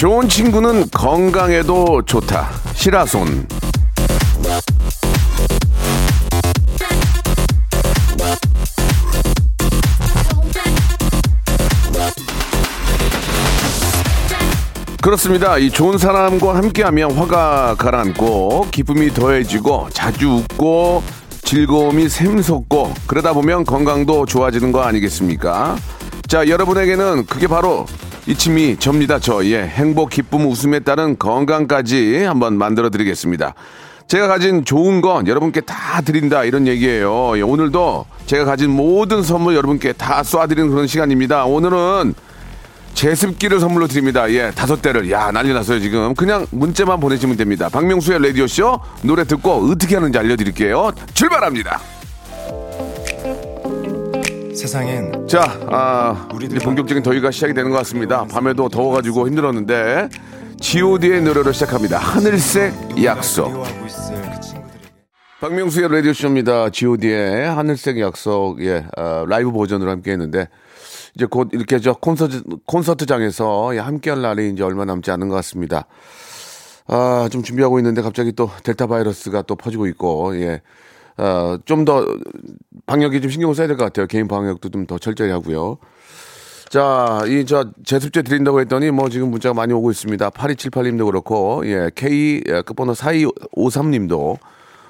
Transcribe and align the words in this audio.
좋은 0.00 0.30
친구는 0.30 0.88
건강에도 0.92 2.00
좋다. 2.00 2.48
시라손. 2.72 3.46
그렇습니다. 15.02 15.58
이 15.58 15.68
좋은 15.68 15.98
사람과 15.98 16.54
함께하면 16.54 17.10
화가 17.10 17.74
가라앉고 17.74 18.68
기쁨이 18.70 19.10
더해지고 19.10 19.88
자주 19.92 20.30
웃고 20.30 21.02
즐거움이 21.42 22.08
샘솟고 22.08 22.94
그러다 23.06 23.34
보면 23.34 23.64
건강도 23.64 24.24
좋아지는 24.24 24.72
거 24.72 24.80
아니겠습니까? 24.80 25.76
자, 26.26 26.48
여러분에게는 26.48 27.26
그게 27.26 27.46
바로 27.46 27.84
이침이 28.30 28.76
접니다. 28.76 29.18
저, 29.18 29.44
예. 29.46 29.60
행복, 29.60 30.10
기쁨, 30.10 30.46
웃음에 30.46 30.78
따른 30.78 31.18
건강까지 31.18 32.22
한번 32.22 32.56
만들어 32.56 32.88
드리겠습니다. 32.88 33.54
제가 34.06 34.28
가진 34.28 34.64
좋은 34.64 35.00
건 35.00 35.26
여러분께 35.26 35.62
다 35.62 36.00
드린다. 36.00 36.44
이런 36.44 36.68
얘기예요. 36.68 37.36
예, 37.36 37.42
오늘도 37.42 38.06
제가 38.26 38.44
가진 38.44 38.70
모든 38.70 39.24
선물 39.24 39.56
여러분께 39.56 39.94
다 39.94 40.22
쏴드리는 40.22 40.70
그런 40.70 40.86
시간입니다. 40.86 41.44
오늘은 41.44 42.14
제습기를 42.94 43.58
선물로 43.58 43.88
드립니다. 43.88 44.30
예, 44.30 44.52
다섯 44.54 44.80
대를. 44.80 45.10
야, 45.10 45.32
난리 45.32 45.52
났어요, 45.52 45.80
지금. 45.80 46.14
그냥 46.14 46.46
문자만 46.52 47.00
보내시면 47.00 47.36
됩니다. 47.36 47.68
박명수의 47.68 48.22
라디오쇼 48.22 48.78
노래 49.02 49.24
듣고 49.24 49.70
어떻게 49.72 49.96
하는지 49.96 50.16
알려드릴게요. 50.16 50.92
출발합니다. 51.14 51.80
세상엔 54.54 55.26
자, 55.28 55.42
아, 55.70 56.28
이제 56.42 56.58
본격적인 56.58 57.02
더위가 57.02 57.30
시작이 57.30 57.54
되는 57.54 57.70
것 57.70 57.76
같습니다. 57.78 58.24
밤에도 58.24 58.68
더워가지고 58.68 59.26
힘들었는데, 59.28 60.08
god의 60.60 61.22
노래로 61.22 61.52
시작합니다. 61.52 61.98
하늘색 61.98 63.04
약속. 63.04 63.52
그 63.52 63.68
박명수의 65.40 65.88
라디오 65.88 66.12
쇼입니다. 66.12 66.68
god의 66.70 67.48
하늘색 67.48 68.00
약속, 68.00 68.62
예, 68.62 68.86
아, 68.96 69.24
라이브 69.28 69.52
버전으로 69.52 69.90
함께 69.90 70.12
했는데, 70.12 70.48
이제 71.14 71.26
곧 71.26 71.48
이렇게 71.52 71.78
저 71.78 71.92
콘서트, 71.92 72.42
콘서트장에서 72.66 73.74
예, 73.74 73.78
함께 73.78 74.10
할 74.10 74.20
날이 74.20 74.50
이제 74.50 74.62
얼마 74.62 74.84
남지 74.84 75.10
않은 75.12 75.28
것 75.28 75.36
같습니다. 75.36 75.86
아, 76.86 77.28
좀 77.30 77.42
준비하고 77.42 77.78
있는데 77.78 78.02
갑자기 78.02 78.32
또 78.32 78.50
델타 78.64 78.88
바이러스가 78.88 79.42
또 79.42 79.54
퍼지고 79.54 79.86
있고, 79.86 80.36
예. 80.36 80.60
어, 81.20 81.58
좀 81.66 81.84
더 81.84 82.06
방역에 82.86 83.20
좀 83.20 83.30
신경을 83.30 83.54
써야 83.54 83.66
될 83.66 83.76
것 83.76 83.84
같아요. 83.84 84.06
개인 84.06 84.26
방역도 84.28 84.68
좀 84.70 84.86
더 84.86 84.98
철저히 84.98 85.30
하고요. 85.30 85.78
자, 86.70 87.20
이 87.26 87.44
저 87.46 87.64
제습제 87.84 88.22
드린다고 88.22 88.60
했더니 88.60 88.90
뭐 88.90 89.08
지금 89.08 89.30
문자가 89.30 89.54
많이 89.54 89.72
오고 89.72 89.90
있습니다. 89.90 90.30
8278님도 90.30 91.04
그렇고, 91.06 91.62
예, 91.66 91.90
K 91.94 92.42
예, 92.48 92.62
끝번호 92.62 92.92
4253님도 92.92 94.38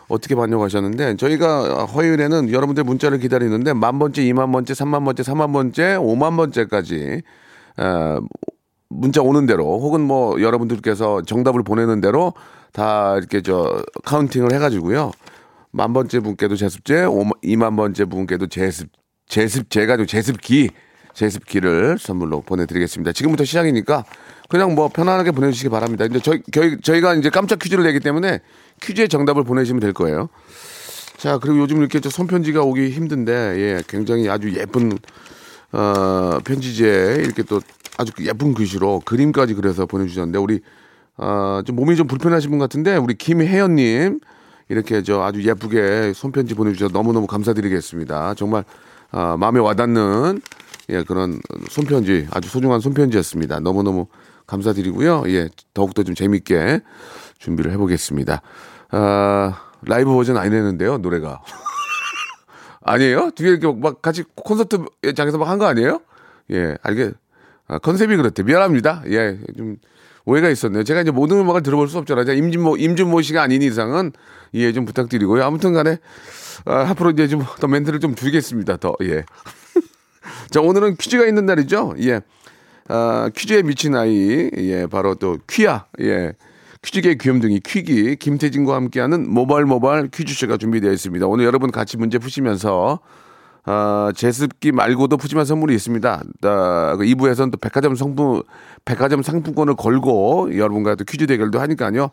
어떻게 0.08 0.34
반영하셨는데 0.34 1.16
저희가 1.16 1.86
화요일에는 1.86 2.52
여러분들 2.52 2.84
문자를 2.84 3.18
기다리는데 3.18 3.72
만 3.72 3.98
번째, 3.98 4.22
이만 4.24 4.52
번째, 4.52 4.74
삼만 4.74 5.04
번째, 5.04 5.22
삼만 5.22 5.52
번째, 5.52 5.96
오만 5.96 6.36
번째까지 6.36 7.22
어, 7.78 8.18
문자 8.88 9.22
오는 9.22 9.46
대로 9.46 9.64
혹은 9.80 10.00
뭐 10.02 10.40
여러분들께서 10.40 11.22
정답을 11.22 11.62
보내는 11.62 12.00
대로 12.00 12.34
다 12.72 13.16
이렇게 13.16 13.40
저 13.40 13.82
카운팅을 14.04 14.52
해가지고요. 14.52 15.12
만 15.72 15.92
번째 15.92 16.20
분께도 16.20 16.56
제습제, 16.56 17.04
오만- 17.04 17.32
이만 17.42 17.76
번째 17.76 18.04
분께도 18.06 18.48
제습, 18.48 18.88
제습제가 19.28 19.94
아니고 19.94 20.06
제습기, 20.06 20.70
제습기를 21.14 21.98
선물로 21.98 22.42
보내드리겠습니다. 22.42 23.12
지금부터 23.12 23.44
시작이니까 23.44 24.04
그냥 24.48 24.74
뭐 24.74 24.88
편안하게 24.88 25.30
보내주시기 25.32 25.68
바랍니다. 25.68 26.04
이제 26.06 26.18
저희, 26.20 26.42
저희, 26.52 26.80
저희가 26.80 27.14
이제 27.14 27.30
깜짝 27.30 27.58
퀴즈를 27.60 27.84
내기 27.84 28.00
때문에 28.00 28.40
퀴즈의 28.82 29.08
정답을 29.08 29.44
보내시면 29.44 29.80
될 29.80 29.92
거예요. 29.92 30.28
자, 31.16 31.38
그리고 31.38 31.58
요즘 31.60 31.78
이렇게 31.78 32.00
저 32.00 32.08
손편지가 32.08 32.62
오기 32.62 32.90
힘든데, 32.90 33.32
예, 33.32 33.82
굉장히 33.88 34.28
아주 34.28 34.52
예쁜, 34.54 34.98
어, 35.72 36.38
편지지에 36.44 37.16
이렇게 37.18 37.42
또 37.42 37.60
아주 37.98 38.12
예쁜 38.20 38.54
글씨로 38.54 39.02
그림까지 39.04 39.54
그려서 39.54 39.84
보내주셨는데, 39.86 40.38
우리, 40.38 40.60
어, 41.18 41.60
좀 41.66 41.76
몸이 41.76 41.94
좀 41.96 42.06
불편하신 42.06 42.50
분 42.50 42.58
같은데, 42.58 42.96
우리 42.96 43.14
김혜연님, 43.14 44.20
이렇게 44.70 45.02
저 45.02 45.20
아주 45.22 45.42
예쁘게 45.42 46.12
손편지 46.14 46.54
보내주셔서 46.54 46.92
너무너무 46.92 47.26
감사드리겠습니다. 47.26 48.34
정말, 48.34 48.64
어, 49.10 49.36
마음에 49.36 49.58
와닿는, 49.60 50.40
예, 50.90 51.02
그런 51.02 51.40
손편지, 51.68 52.28
아주 52.30 52.48
소중한 52.48 52.80
손편지였습니다. 52.80 53.60
너무너무 53.60 54.06
감사드리고요. 54.46 55.24
예, 55.26 55.48
더욱더 55.74 56.04
좀 56.04 56.14
재밌게 56.14 56.80
준비를 57.38 57.72
해보겠습니다. 57.72 58.42
아, 58.92 59.60
라이브 59.82 60.12
버전 60.14 60.36
아니랬는데요, 60.36 60.98
노래가. 60.98 61.42
아니에요? 62.82 63.30
뒤에 63.32 63.50
이렇게 63.50 63.72
막 63.80 64.00
같이 64.02 64.22
콘서트장에서 64.36 65.36
막 65.38 65.48
한 65.48 65.58
거 65.58 65.66
아니에요? 65.66 66.00
예, 66.52 66.76
알게, 66.82 67.12
아, 67.70 67.78
컨셉이 67.78 68.16
그렇대. 68.16 68.42
미안합니다. 68.42 69.04
예, 69.10 69.38
좀 69.56 69.76
오해가 70.24 70.48
있었네요. 70.50 70.82
제가 70.82 71.02
이제 71.02 71.12
모든 71.12 71.38
음악을 71.38 71.62
들어볼 71.62 71.86
수 71.88 71.98
없잖아요. 71.98 72.32
임진모, 72.32 72.76
임준모 72.76 73.22
씨가 73.22 73.42
아닌 73.42 73.62
이상은 73.62 74.10
이해 74.52 74.72
좀 74.72 74.84
부탁드리고요. 74.84 75.44
아무튼 75.44 75.72
간에, 75.72 75.98
아, 76.64 76.90
앞으로 76.90 77.10
이제 77.10 77.28
좀 77.28 77.44
더 77.60 77.68
멘트를 77.68 78.00
좀 78.00 78.16
줄이겠습니다. 78.16 78.78
더, 78.78 78.96
예. 79.02 79.22
자, 80.50 80.60
오늘은 80.60 80.96
퀴즈가 80.96 81.26
있는 81.26 81.46
날이죠. 81.46 81.94
예. 82.02 82.20
아, 82.88 83.30
퀴즈에 83.36 83.62
미친 83.62 83.94
아이, 83.94 84.50
예, 84.56 84.86
바로 84.90 85.14
또 85.14 85.38
퀴야, 85.48 85.86
예. 86.00 86.32
퀴즈계 86.82 87.14
귀염둥이 87.20 87.60
퀴기, 87.60 88.16
김태진과 88.16 88.74
함께하는 88.74 89.30
모발 89.30 89.64
모발 89.64 90.08
퀴즈쇼가 90.08 90.56
준비되어 90.56 90.90
있습니다. 90.90 91.24
오늘 91.28 91.44
여러분 91.44 91.70
같이 91.70 91.96
문제 91.98 92.18
푸시면서, 92.18 92.98
아, 93.72 94.10
제습기 94.16 94.72
말고도 94.72 95.16
푸짐한 95.16 95.46
선물이 95.46 95.72
있습니다. 95.76 96.22
아, 96.42 96.96
그 96.98 97.04
2부에서는 97.04 97.52
또 97.52 97.56
백화점 97.56 97.94
상품, 97.94 98.42
백화점 98.84 99.22
상품권을 99.22 99.76
걸고 99.76 100.56
여러분과 100.56 100.96
또 100.96 101.04
퀴즈 101.04 101.28
대결도 101.28 101.60
하니까요. 101.60 102.10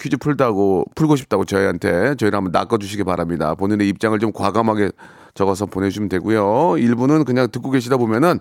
퀴즈 0.00 0.16
풀다고, 0.18 0.84
풀고 0.94 1.16
싶다고 1.16 1.44
저희한테 1.44 2.14
저희를 2.14 2.36
한번 2.36 2.52
낚아주시기 2.52 3.02
바랍니다. 3.02 3.56
본인의 3.56 3.88
입장을 3.88 4.16
좀 4.20 4.30
과감하게 4.32 4.92
적어서 5.34 5.66
보내주시면 5.66 6.08
되고요. 6.10 6.76
일부는 6.78 7.24
그냥 7.24 7.48
듣고 7.50 7.70
계시다 7.70 7.96
보면은 7.96 8.38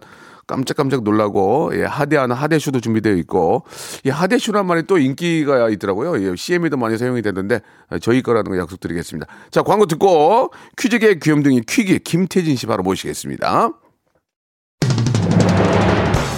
깜짝깜짝 0.59 1.03
놀라고 1.03 1.69
예, 1.75 1.83
하대하는 1.85 2.35
하대쇼도 2.35 2.79
준비되어 2.79 3.13
있고 3.17 3.63
이 4.03 4.09
하대쇼란 4.09 4.65
말이 4.65 4.83
또 4.87 4.97
인기가 4.97 5.69
있더라고요. 5.69 6.21
예, 6.27 6.35
CM에도 6.35 6.75
많이 6.75 6.97
사용이 6.97 7.21
되는데 7.21 7.59
아, 7.89 7.99
저희 7.99 8.23
거라는 8.23 8.51
거 8.51 8.57
약속드리겠습니다. 8.57 9.27
자 9.51 9.61
광고 9.61 9.85
듣고 9.85 10.51
퀴즈계 10.77 11.19
귀염둥이 11.19 11.61
퀴기 11.69 11.99
김태진 11.99 12.55
씨 12.55 12.65
바로 12.65 12.81
모시겠습니다. 12.83 13.69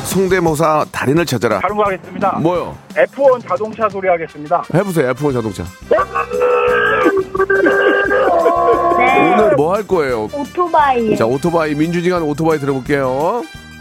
성대모사 0.04 0.88
달인을 0.92 1.26
찾아라. 1.26 1.60
바로 1.62 1.78
가겠습니다. 1.78 2.40
뭐요? 2.40 2.78
F1 2.96 3.48
자동차 3.48 3.88
소리 3.88 4.10
하겠습니다. 4.10 4.62
해보세요. 4.74 5.14
F1 5.14 5.32
자동차. 5.32 5.64
오늘 9.22 9.56
뭐 9.56 9.74
할 9.74 9.88
거예요? 9.88 10.28
오토바이. 10.34 11.16
자 11.16 11.26
오토바이 11.26 11.76
민준이가 11.76 12.18
오토바이 12.20 12.60
들어볼게요. 12.60 13.42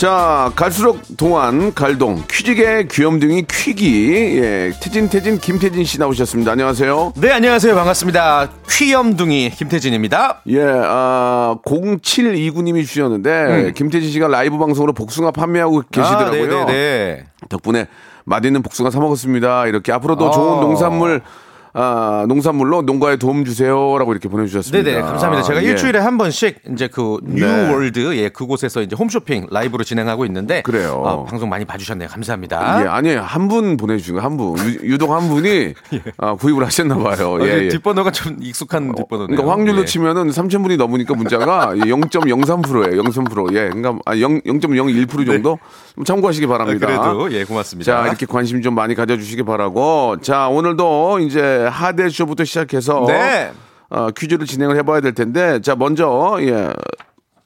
자, 0.00 0.50
갈수록 0.56 0.98
동안 1.18 1.74
갈동 1.74 2.24
퀴즈계 2.26 2.84
귀염둥이 2.90 3.44
퀴기 3.46 4.38
예, 4.38 4.72
태진 4.80 5.10
태진 5.10 5.38
김태진 5.38 5.84
씨 5.84 6.00
나오셨습니다. 6.00 6.52
안녕하세요. 6.52 7.12
네, 7.16 7.30
안녕하세요. 7.30 7.74
반갑습니다. 7.74 8.48
퀴염둥이 8.66 9.50
김태진입니다. 9.50 10.40
예, 10.46 10.62
아, 10.64 11.54
0729님이 11.66 12.86
주셨는데 12.86 13.72
김태진 13.76 14.10
씨가 14.10 14.28
라이브 14.28 14.56
방송으로 14.56 14.94
복숭아 14.94 15.32
판매하고 15.32 15.82
계시더라고요. 15.92 16.60
아, 16.60 16.64
네네네. 16.64 17.24
덕분에 17.50 17.86
맛있는 18.24 18.62
복숭아 18.62 18.88
사 18.88 19.00
먹었습니다. 19.00 19.66
이렇게 19.66 19.92
앞으로도 19.92 20.28
어. 20.28 20.30
좋은 20.30 20.60
농산물 20.60 21.20
아, 21.72 22.24
농산물로 22.28 22.82
농가에 22.82 23.16
도움 23.16 23.44
주세요라고 23.44 24.12
이렇게 24.12 24.28
보내주셨습니다. 24.28 24.90
네네, 24.90 25.02
감사합니다. 25.02 25.42
제가 25.42 25.62
예. 25.62 25.68
일주일에 25.68 25.98
한 25.98 26.18
번씩 26.18 26.60
이제 26.72 26.88
그 26.88 27.18
네. 27.22 27.40
뉴월드, 27.40 28.16
예, 28.16 28.28
그곳에서 28.28 28.82
이제 28.82 28.96
홈쇼핑 28.96 29.46
라이브로 29.50 29.84
진행하고 29.84 30.24
있는데. 30.26 30.62
그래요. 30.62 31.02
아, 31.06 31.24
방송 31.24 31.48
많이 31.48 31.64
봐주셨네요. 31.64 32.08
감사합니다. 32.08 32.82
예, 32.82 32.88
아니에요. 32.88 33.20
한분 33.22 33.76
보내주신 33.76 34.14
거, 34.16 34.20
한 34.20 34.36
분. 34.36 34.56
유, 34.82 34.98
독 34.98 35.10
한 35.10 35.28
분이 35.28 35.74
아, 36.18 36.34
구입을 36.34 36.64
하셨나 36.64 36.96
봐요. 36.96 37.32
어, 37.40 37.46
예, 37.46 37.64
예. 37.64 37.68
뒷번호가 37.68 38.10
좀 38.12 38.36
익숙한 38.40 38.94
뒷번호네요. 38.94 39.36
그러니까 39.36 39.52
확률로 39.52 39.80
예. 39.82 39.84
치면은 39.84 40.28
3,000분이 40.30 40.76
넘으니까 40.76 41.14
문자가 41.14 41.72
0.03%예요. 41.78 43.02
0.3%. 43.02 43.52
예. 43.54 43.68
그러니까 43.70 43.98
아, 44.06 44.18
0, 44.18 44.40
0.01% 44.42 45.26
정도? 45.26 45.58
좀 45.94 46.04
참고하시기 46.04 46.46
아, 46.46 46.48
바랍니다. 46.48 46.86
그래도, 46.86 47.32
예, 47.32 47.44
고맙습니다. 47.44 47.90
자, 47.92 48.06
이렇게 48.06 48.26
관심 48.26 48.62
좀 48.62 48.74
많이 48.74 48.94
가져주시기 48.94 49.42
바라고. 49.42 50.16
자, 50.22 50.48
오늘도 50.48 51.18
이제 51.20 51.59
하대쇼부터 51.68 52.44
시작해서 52.44 53.04
네. 53.06 53.52
어, 53.90 54.10
퀴즈를 54.10 54.46
진행을 54.46 54.76
해봐야 54.76 55.00
될 55.00 55.14
텐데, 55.14 55.60
자, 55.60 55.74
먼저, 55.74 56.38
예. 56.40 56.72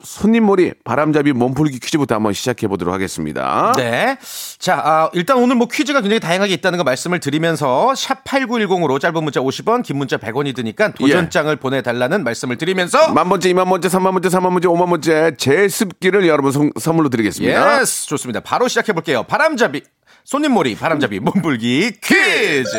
손님몰이 0.04 0.74
바람잡이 0.84 1.32
몸풀기 1.32 1.80
퀴즈부터 1.80 2.14
한번 2.14 2.34
시작해 2.34 2.68
보도록 2.68 2.94
하겠습니다. 2.94 3.72
네. 3.76 4.18
자, 4.58 4.74
아, 4.84 5.10
일단 5.14 5.38
오늘 5.38 5.56
뭐 5.56 5.66
퀴즈가 5.66 6.02
굉장히 6.02 6.20
다양하게 6.20 6.52
있다는 6.54 6.76
거 6.76 6.84
말씀을 6.84 7.20
드리면서 7.20 7.94
샵 7.94 8.22
8910으로 8.24 9.00
짧은 9.00 9.24
문자 9.24 9.40
50원, 9.40 9.82
긴 9.82 9.96
문자 9.96 10.18
100원이 10.18 10.54
드니까 10.54 10.92
도전장을 10.92 11.56
보내달라는 11.56 12.22
말씀을 12.22 12.58
드리면서 12.58 13.12
만 13.12 13.28
번째, 13.28 13.48
이만 13.48 13.68
번째, 13.68 13.88
삼만 13.88 14.12
번째, 14.12 14.28
사만 14.28 14.52
번째, 14.52 14.68
오만 14.68 14.90
번째 14.90 15.36
제습기를 15.38 16.28
여러분 16.28 16.52
선, 16.52 16.70
선물로 16.78 17.08
드리겠습니다. 17.08 17.80
yes 17.80 18.06
좋습니다. 18.08 18.40
바로 18.40 18.68
시작해 18.68 18.92
볼게요. 18.92 19.22
바람잡이 19.22 19.82
손님몰이 20.24 20.74
바람잡이 20.76 21.20
몸풀기 21.20 21.92
퀴즈. 22.02 22.78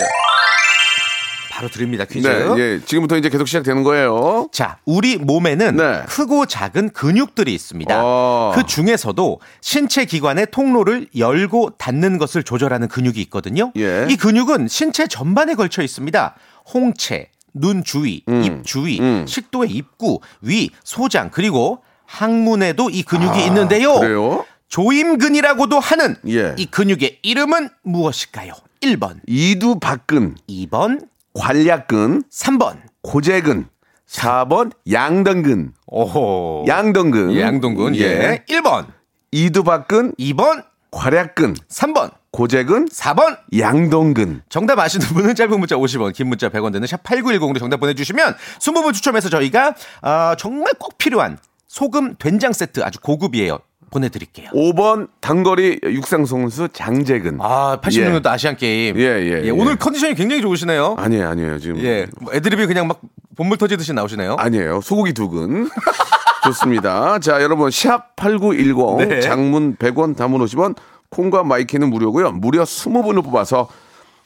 바로 1.55 1.69
드립니다 1.69 2.03
퀴즈. 2.03 2.27
네, 2.27 2.59
예. 2.59 2.81
지금부터 2.85 3.15
이제 3.15 3.29
계속 3.29 3.47
시작되는 3.47 3.83
거예요. 3.83 4.49
자, 4.51 4.77
우리 4.83 5.15
몸에는 5.15 5.77
네. 5.77 6.01
크고 6.05 6.47
작은 6.47 6.89
근육들이 6.89 7.53
있습니다. 7.53 7.95
어. 7.97 8.51
그 8.53 8.65
중에서도 8.65 9.39
신체 9.61 10.03
기관의 10.03 10.47
통로를 10.51 11.07
열고 11.17 11.75
닫는 11.77 12.17
것을 12.17 12.43
조절하는 12.43 12.89
근육이 12.89 13.21
있거든요. 13.21 13.71
예. 13.77 14.05
이 14.09 14.17
근육은 14.17 14.67
신체 14.67 15.07
전반에 15.07 15.55
걸쳐 15.55 15.81
있습니다. 15.81 16.35
홍채, 16.73 17.29
눈 17.53 17.85
주위, 17.85 18.23
음. 18.27 18.43
입 18.43 18.65
주위, 18.65 18.99
식도의 19.25 19.71
입구, 19.71 20.19
위, 20.41 20.71
소장, 20.83 21.29
그리고 21.31 21.79
항문에도 22.05 22.89
이 22.89 23.01
근육이 23.03 23.45
있는데요. 23.45 23.93
아, 23.93 23.99
그래요? 23.99 24.45
조임근이라고도 24.67 25.79
하는 25.79 26.17
예. 26.27 26.53
이 26.57 26.65
근육의 26.65 27.19
이름은 27.23 27.69
무엇일까요? 27.83 28.51
1번, 28.81 29.21
이두박근, 29.25 30.35
2번, 30.49 31.07
관략근, 31.35 32.23
3번. 32.31 32.77
고재근, 33.03 33.67
4번 34.07 34.71
양등근, 34.91 35.73
오호. 35.85 36.65
양등근. 36.67 37.33
예, 37.33 37.41
양동근. 37.41 37.95
예. 37.97 38.43
1번, 38.49 38.87
이두박근, 39.31 40.15
2번, 40.15 40.63
괄약근, 40.91 41.55
3번, 41.69 42.11
고재근, 42.31 42.87
4번. 42.87 43.37
양동근. 43.57 44.41
정답 44.49 44.79
아시는 44.79 45.05
분은 45.07 45.35
짧은 45.35 45.59
문자 45.59 45.75
50원, 45.75 46.13
긴 46.13 46.27
문자 46.27 46.49
100원 46.49 46.71
되는 46.71 46.87
샵 46.87 47.03
8910으로 47.03 47.59
정답 47.59 47.79
보내주시면 47.81 48.35
20분 48.59 48.93
추첨해서 48.93 49.29
저희가 49.29 49.75
아, 50.01 50.35
정말 50.39 50.73
꼭 50.79 50.97
필요한 50.97 51.37
소금 51.67 52.15
된장 52.17 52.53
세트 52.53 52.81
아주 52.83 52.99
고급이에요. 53.01 53.59
보내드릴게요. 53.95 54.49
5번 54.51 55.07
단거리 55.21 55.79
육상 55.83 56.25
선수 56.25 56.67
장재근. 56.67 57.39
아, 57.41 57.79
86년도 57.81 58.27
아시안 58.27 58.57
게임. 58.57 58.97
예, 58.97 59.03
예, 59.03 59.41
예. 59.45 59.49
오늘 59.49 59.77
컨디션이 59.77 60.15
굉장히 60.15 60.41
좋으시네요. 60.41 60.95
아니에요, 60.97 61.29
아니에요. 61.29 61.59
지금. 61.59 61.81
예. 61.83 62.07
뭐 62.19 62.33
애드립이 62.33 62.65
그냥 62.67 62.87
막 62.87 62.99
봇물 63.35 63.57
터지듯이 63.57 63.93
나오시네요. 63.93 64.35
아니에요. 64.37 64.81
소고기 64.81 65.13
두근. 65.13 65.69
좋습니다. 66.43 67.19
자, 67.19 67.41
여러분, 67.41 67.71
샵 67.71 68.15
8910, 68.15 69.07
네. 69.07 69.19
장문 69.19 69.77
100원, 69.77 70.15
단문 70.15 70.39
50원, 70.39 70.75
콩과 71.09 71.43
my 71.43 71.56
K는 71.56 71.89
무료고요 71.89 72.31
무려 72.33 72.63
20분을 72.63 73.23
뽑아서 73.23 73.67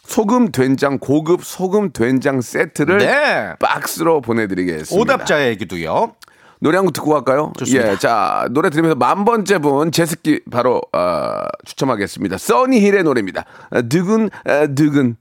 소금 0.04 0.52
된장, 0.52 0.98
고급 0.98 1.46
소금 1.46 1.92
된장 1.94 2.42
세트를 2.42 2.98
네. 2.98 3.54
박스로 3.60 4.22
보내드리겠습니다. 4.22 5.00
오답자에게도요. 5.02 6.14
노래 6.62 6.78
한 6.78 6.86
곡 6.86 6.94
듣고 6.94 7.12
갈까요? 7.12 7.54
좋습니다. 7.58 7.92
예, 7.92 7.98
자, 7.98 8.48
노래 8.52 8.70
들으면서 8.70 8.96
만 8.96 9.24
번째 9.26 9.60
분 9.60 9.92
제습기 9.92 10.42
바로 10.52 10.82
어, 10.94 11.46
추첨하겠습니다. 11.66 12.38
써니힐의 12.38 13.04
노래입니다. 13.04 13.46
아, 13.72 13.82
두근, 13.82 14.30
아, 14.46 14.68
두근. 14.68 15.16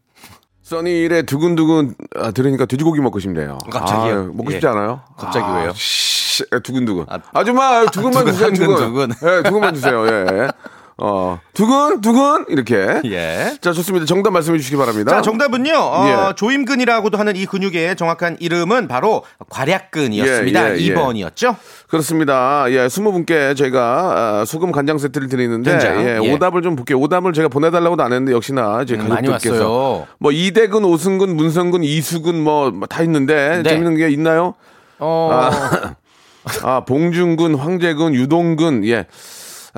써니힐의 0.62 1.22
두근두근 1.26 1.94
아, 2.16 2.30
들으니까 2.32 2.66
돼지고기 2.66 3.00
먹고 3.00 3.20
싶네요. 3.20 3.58
갑자기요? 3.70 4.14
아, 4.14 4.22
먹고 4.34 4.46
예. 4.48 4.52
싶지 4.52 4.66
않아요? 4.66 5.00
갑자기 5.16 5.44
아, 5.46 5.56
왜요? 5.60 5.72
씨, 5.74 6.44
두근두근. 6.62 7.06
아, 7.08 7.18
아, 7.32 7.44
줌마 7.44 7.84
두근만 7.86 8.24
두근, 8.26 8.32
주세요, 8.32 8.52
두근. 8.52 8.76
두근, 8.76 9.10
예, 9.38 9.42
두근만 9.44 9.74
주세요. 9.74 10.06
예. 10.06 10.48
어, 11.00 11.38
두근, 11.54 12.00
두근 12.00 12.46
이렇게. 12.48 12.74
예. 13.04 13.56
자, 13.60 13.72
좋습니다. 13.72 14.04
정답 14.04 14.32
말씀해 14.32 14.58
주시기 14.58 14.76
바랍니다. 14.76 15.12
자, 15.12 15.22
정답은요. 15.22 15.72
어, 15.76 16.28
예. 16.30 16.34
조임근이라고도 16.34 17.16
하는 17.18 17.36
이 17.36 17.46
근육의 17.46 17.94
정확한 17.94 18.36
이름은 18.40 18.88
바로 18.88 19.22
괄약근이었습니다. 19.48 20.70
예, 20.70 20.76
예, 20.76 20.80
예. 20.80 20.94
2번이었죠. 20.94 21.54
그렇습니다. 21.88 22.64
예, 22.70 22.88
스무 22.88 23.12
분께 23.12 23.54
저희가 23.54 24.40
아, 24.40 24.44
소금 24.44 24.72
간장 24.72 24.98
세트를 24.98 25.28
드리는데 25.28 25.70
된장, 25.70 26.00
예, 26.02 26.18
예. 26.20 26.32
오답을 26.34 26.62
좀 26.62 26.74
볼게요. 26.74 26.98
오답을 26.98 27.32
제가 27.32 27.46
보내달라고도 27.48 28.02
안 28.02 28.12
했는데 28.12 28.32
역시나 28.32 28.82
이제 28.82 28.96
음, 28.96 29.08
가족들께서. 29.08 30.06
뭐 30.18 30.32
이대근, 30.32 30.84
오승근, 30.84 31.36
문성근, 31.36 31.84
이수근 31.84 32.42
뭐 32.42 32.72
다 32.88 33.02
있는데 33.02 33.62
네. 33.62 33.70
재밌는 33.70 33.96
게 33.96 34.08
있나요? 34.10 34.54
어, 34.98 35.48
아 36.62 36.80
봉준근, 36.86 37.54
황재근, 37.54 38.14
유동근 38.14 38.84
예. 38.86 39.06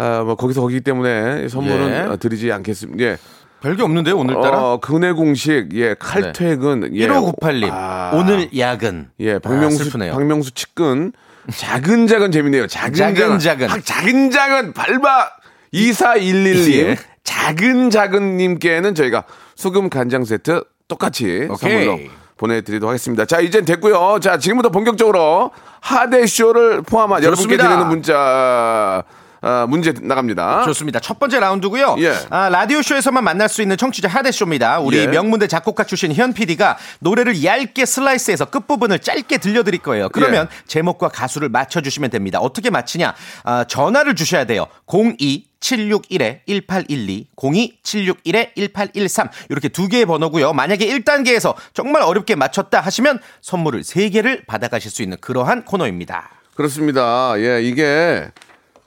아, 0.01 0.23
뭐 0.25 0.35
거기서 0.35 0.63
거기기 0.63 0.81
때문에 0.81 1.49
선물은 1.49 1.89
예. 1.91 1.95
아, 2.13 2.17
드리지 2.17 2.51
않겠습니다. 2.51 3.05
예. 3.05 3.19
별게 3.61 3.83
없는데요, 3.83 4.17
오늘따라. 4.17 4.59
어, 4.59 4.81
근해 4.81 5.13
공식 5.13 5.69
예, 5.75 5.95
칼퇴근 5.99 6.91
예. 6.95 7.07
1598님. 7.07 7.69
아. 7.71 8.13
오늘 8.15 8.49
야근. 8.57 9.11
예, 9.21 9.35
아, 9.35 9.39
박명수, 9.39 9.85
슬프네요. 9.85 10.15
박명수 10.15 10.53
측근. 10.53 11.13
작은 11.55 12.07
작은 12.07 12.33
재밌네요. 12.33 12.67
작은 12.67 12.95
작은. 12.95 13.15
작은 13.17 13.39
작은. 13.39 13.71
아, 13.71 13.79
작은 13.85 14.31
작은 14.31 14.73
밟아 14.73 15.29
2411님. 15.75 16.73
예. 16.73 16.97
작은 17.23 17.91
작은 17.91 18.39
님께는 18.39 18.95
저희가 18.95 19.25
소금 19.55 19.91
간장 19.91 20.25
세트 20.25 20.65
똑같이 20.89 21.47
오케이. 21.51 21.85
선물로 21.85 21.99
보내드리도록 22.39 22.89
하겠습니다. 22.89 23.27
자, 23.27 23.41
이젠 23.41 23.67
됐고요. 23.67 24.19
자, 24.23 24.39
지금부터 24.39 24.71
본격적으로 24.71 25.51
하대쇼를 25.81 26.81
포함한 26.83 27.23
여러분께 27.23 27.57
좋습니다. 27.57 27.69
드리는 27.69 27.89
문자 27.89 29.05
아, 29.43 29.67
문제 29.69 29.93
나갑니다. 30.01 30.65
좋습니다. 30.65 31.01
첫 31.01 31.19
번째 31.19 31.41
라운드고요. 31.41 31.97
예. 31.99 32.15
아, 32.31 32.49
라디오 32.49 32.83
쇼에서만 32.83 33.25
만날 33.25 33.49
수 33.49 33.63
있는 33.63 33.77
청취자 33.77 34.09
하대 34.09 34.31
쇼입니다. 34.31 34.81
우리 34.81 34.99
예. 34.99 35.07
명문대 35.07 35.47
작곡가 35.47 35.85
출신 35.85 36.13
현 36.15 36.33
PD가 36.33 36.77
노래를 37.01 37.43
얇게 37.45 37.87
슬라이스해서 37.87 38.47
끝 38.47 38.67
부분을 38.67 38.99
짧게 38.99 39.39
들려드릴 39.39 39.81
거예요. 39.81 40.09
그러면 40.11 40.49
예. 40.51 40.57
제목과 40.67 41.09
가수를 41.09 41.49
맞춰주시면 41.49 42.11
됩니다. 42.11 42.39
어떻게 42.41 42.71
맞히냐? 42.71 43.15
아, 43.45 43.65
전화를 43.65 44.15
주셔야 44.15 44.45
돼요. 44.45 44.67
02 44.87 45.51
761-1812, 45.61 47.27
02-761-1813 47.37 49.29
이렇게 49.51 49.69
두 49.69 49.89
개의 49.89 50.07
번호고요. 50.07 50.55
만약에 50.55 50.87
1단계에서 50.87 51.55
정말 51.75 52.01
어렵게 52.03 52.35
맞췄다 52.35 52.81
하시면 52.81 53.19
선물을 53.43 53.83
3개를 53.83 54.47
받아가실 54.47 54.91
수 54.91 55.03
있는 55.03 55.19
그러한 55.21 55.67
코너입니다. 55.67 56.31
그렇습니다. 56.55 57.35
예, 57.37 57.63
이게 57.63 58.31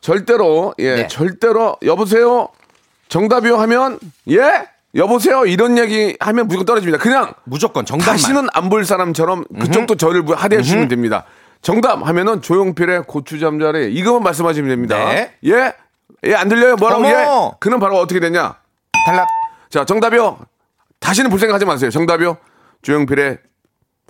절대로 0.03 0.75
예, 0.79 0.95
네. 0.95 1.07
절대로 1.07 1.77
여보세요. 1.81 2.49
정답이요 3.07 3.55
하면 3.61 3.99
예? 4.29 4.67
여보세요 4.95 5.45
이런 5.45 5.77
얘기 5.77 6.15
하면 6.19 6.47
무조건 6.47 6.65
떨어집니다. 6.65 6.97
그냥 7.01 7.33
무조건 7.45 7.85
정답만. 7.85 8.11
다시는 8.17 8.47
안 8.53 8.69
볼 8.69 8.83
사람처럼 8.85 9.45
그쪽도 9.61 9.95
저를 9.95 10.25
하대해 10.35 10.61
주시면 10.61 10.89
됩니다. 10.89 11.23
정답 11.61 12.05
하면은 12.05 12.41
조용필의 12.41 13.03
고추잠자리 13.07 13.93
이거만 13.93 14.23
말씀하시면 14.23 14.69
됩니다. 14.69 14.97
네. 15.05 15.33
예? 15.45 15.73
예, 16.25 16.33
안 16.35 16.49
들려요? 16.49 16.75
뭐라고? 16.75 17.01
어머. 17.05 17.09
예? 17.53 17.55
그는 17.59 17.79
바로 17.79 17.97
어떻게 17.97 18.19
되냐? 18.19 18.55
탈락. 19.05 19.25
자, 19.69 19.85
정답이요. 19.85 20.37
다시는 20.99 21.29
볼 21.29 21.39
생각 21.39 21.55
하지 21.55 21.63
마세요. 21.65 21.89
정답이요. 21.89 22.37
조용필의 22.81 23.37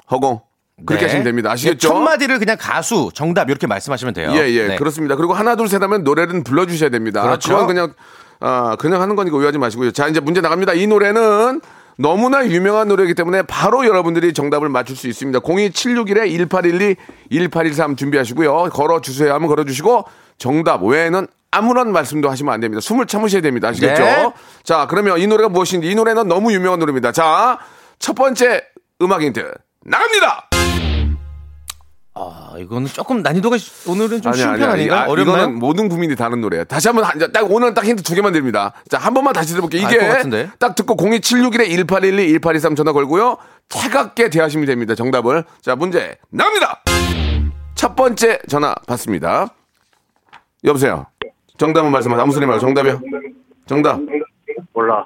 허공. 0.09 0.41
그렇게 0.85 1.01
네. 1.01 1.05
하시면 1.05 1.23
됩니다. 1.23 1.51
아시겠죠? 1.51 1.89
첫 1.89 1.93
마디를 1.95 2.39
그냥 2.39 2.57
가수 2.59 3.11
정답 3.13 3.49
이렇게 3.49 3.67
말씀하시면 3.67 4.13
돼요. 4.13 4.31
예, 4.33 4.49
예, 4.49 4.67
네. 4.69 4.75
그렇습니다. 4.75 5.15
그리고 5.15 5.33
하나, 5.33 5.55
둘, 5.55 5.67
셋 5.67 5.81
하면 5.81 6.03
노래는 6.03 6.43
불러 6.43 6.65
주셔야 6.65 6.89
됩니다. 6.89 7.21
그렇죠. 7.21 7.51
그건 7.51 7.67
그냥, 7.67 7.93
아, 8.39 8.75
그냥 8.79 9.01
하는 9.01 9.15
거니까 9.15 9.37
오해하지 9.37 9.59
마시고요. 9.59 9.91
자, 9.91 10.07
이제 10.07 10.19
문제 10.19 10.41
나갑니다. 10.41 10.73
이 10.73 10.87
노래는 10.87 11.61
너무나 11.97 12.45
유명한 12.45 12.87
노래이기 12.87 13.13
때문에 13.13 13.43
바로 13.43 13.85
여러분들이 13.85 14.33
정답을 14.33 14.67
맞출 14.67 14.95
수 14.95 15.07
있습니다. 15.07 15.39
02761-1812, 15.41 16.97
1813 17.29 17.95
준비하시고요. 17.95 18.69
걸어 18.71 18.99
주세요 18.99 19.33
하면 19.35 19.47
걸어 19.47 19.63
주시고, 19.63 20.05
정답 20.39 20.83
외에는 20.83 21.27
아무런 21.51 21.91
말씀도 21.91 22.31
하시면 22.31 22.51
안 22.51 22.59
됩니다. 22.59 22.81
숨을 22.81 23.05
참으셔야 23.05 23.41
됩니다. 23.41 23.67
아시겠죠? 23.67 24.03
네. 24.03 24.33
자, 24.63 24.87
그러면 24.89 25.19
이 25.19 25.27
노래가 25.27 25.49
무엇인지, 25.49 25.87
이 25.87 25.93
노래는 25.93 26.27
너무 26.27 26.51
유명한 26.51 26.79
노래입니다. 26.79 27.11
자, 27.11 27.59
첫 27.99 28.15
번째 28.15 28.63
음악 29.03 29.21
힌트, 29.21 29.53
나갑니다! 29.85 30.52
아, 32.15 32.53
이거는 32.59 32.85
조금 32.87 33.23
난이도가 33.23 33.57
시- 33.57 33.89
오늘은 33.89 34.21
좀 34.21 34.31
아니야, 34.33 34.43
쉬운 34.43 34.57
편 34.59 34.69
아니야. 34.69 34.73
아닌가? 34.73 35.01
아, 35.03 35.07
어렵나요? 35.07 35.37
이거는 35.37 35.59
모든 35.59 35.89
국민이 35.89 36.15
다는 36.15 36.41
노래예요. 36.41 36.65
다시 36.65 36.87
한번 36.87 37.05
한- 37.05 37.31
딱 37.31 37.51
오늘 37.51 37.73
딱 37.73 37.83
힌트 37.85 38.03
두 38.03 38.13
개만 38.13 38.31
드립니다. 38.33 38.73
자, 38.87 38.99
한 38.99 39.13
번만 39.15 39.33
다시 39.33 39.49
들어볼게요. 39.53 39.87
알것 39.87 40.01
이게 40.03 40.07
같은데. 40.13 40.49
딱 40.59 40.75
듣고 40.75 40.95
02761에 40.95 41.69
1812, 41.71 42.33
1823 42.33 42.75
전화 42.75 42.91
걸고요. 42.91 43.37
차갑게 43.69 44.29
대하시면 44.29 44.67
됩니다. 44.67 44.93
정답을. 44.93 45.43
자, 45.61 45.75
문제 45.75 46.17
나옵니다. 46.29 46.83
첫 47.73 47.95
번째 47.95 48.39
전화 48.47 48.75
받습니다. 48.87 49.47
여보세요. 50.65 51.07
정답은 51.57 51.91
말씀하세요. 51.91 52.21
아무 52.21 52.31
소리 52.31 52.45
말고 52.45 52.59
정답이요. 52.61 53.01
정답. 53.65 53.99
몰라. 54.73 55.03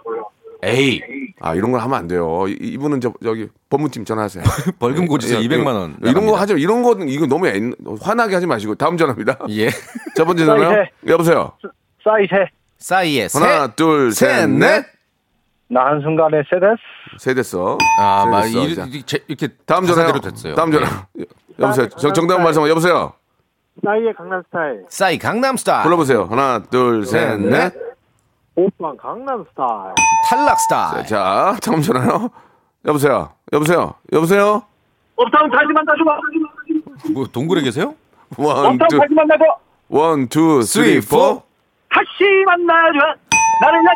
에이, 0.63 1.01
아, 1.39 1.53
이런 1.53 1.71
걸 1.71 1.81
하면 1.81 1.97
안 1.97 2.07
돼요. 2.07 2.45
이- 2.47 2.57
이분은 2.59 2.99
저, 3.01 3.13
저기 3.23 3.47
법무팀 3.69 4.05
전화하세요. 4.05 4.43
벌금 4.79 5.05
고지서 5.07 5.35
예, 5.41 5.47
200만 5.47 5.67
원. 5.67 5.97
이런 6.01 6.13
거 6.25 6.31
나갑니다. 6.31 6.41
하죠. 6.41 6.57
이런 6.57 6.81
거는 6.83 7.09
이거 7.09 7.27
너무 7.27 7.47
애- 7.47 7.59
화나게 8.01 8.33
하지 8.33 8.47
마시고 8.47 8.75
다음 8.75 8.97
전화입니다. 8.97 9.37
예. 9.49 9.69
첫 10.15 10.25
번째 10.25 10.45
전화요. 10.45 10.85
여보세요. 11.07 11.51
사이세. 12.03 12.49
싸이의 12.79 13.29
하나, 13.33 13.67
셋, 13.67 13.75
둘, 13.75 14.11
셋, 14.11 14.47
넷. 14.49 14.85
나 15.69 15.85
한순간에 15.87 16.43
새 16.49 16.56
됐어. 16.56 16.77
새 17.19 17.33
됐어. 17.33 17.77
아, 17.99 18.23
새 18.25 18.29
막. 18.31 18.45
이, 18.47 19.03
이렇게 19.27 19.47
다음 19.65 19.85
전화요. 19.85 20.07
가사대로 20.07 20.19
됐어요. 20.21 20.55
다음 20.55 20.71
전화. 20.71 21.07
예. 21.19 21.25
여보세요. 21.59 21.89
정, 21.89 22.13
정답 22.13 22.39
말씀. 22.41 22.67
여보세요. 22.67 23.13
싸이의 23.83 24.13
강남 24.15 24.41
스타일. 24.47 24.83
싸이 24.89 25.17
강남 25.19 25.55
스타일. 25.57 25.83
불러보세요. 25.83 26.25
하나, 26.29 26.63
둘, 26.63 27.05
셋, 27.05 27.37
넷. 27.39 27.73
오빠 28.57 28.91
강남 28.99 29.45
스타일. 29.49 29.93
탈락 30.27 30.59
스타일. 30.59 31.05
자, 31.05 31.55
다음 31.63 31.79
전화요. 31.79 32.27
여보세요. 32.85 33.29
여보세요. 33.53 33.93
여보세요. 34.11 34.63
업타운 35.15 35.49
다시 35.51 35.65
만나줘. 35.67 36.03
뭐 37.13 37.25
동굴에 37.27 37.61
계세요? 37.61 37.93
one, 38.35 38.57
업타운 38.57 38.77
two, 38.89 38.97
다시 38.97 39.13
만나줘. 39.13 39.43
one, 39.89 40.27
two, 40.27 40.61
three, 40.63 40.99
four. 41.01 41.43
다시 41.91 42.23
만나줘. 42.47 42.97
나를 43.61 43.83
나. 43.83 43.91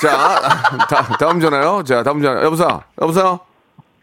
자, 0.00 0.86
다, 0.86 1.16
다음 1.18 1.40
전화요. 1.40 1.82
자, 1.82 2.04
다음 2.04 2.22
전화. 2.22 2.40
여보세요. 2.44 2.82
여보세요. 3.02 3.40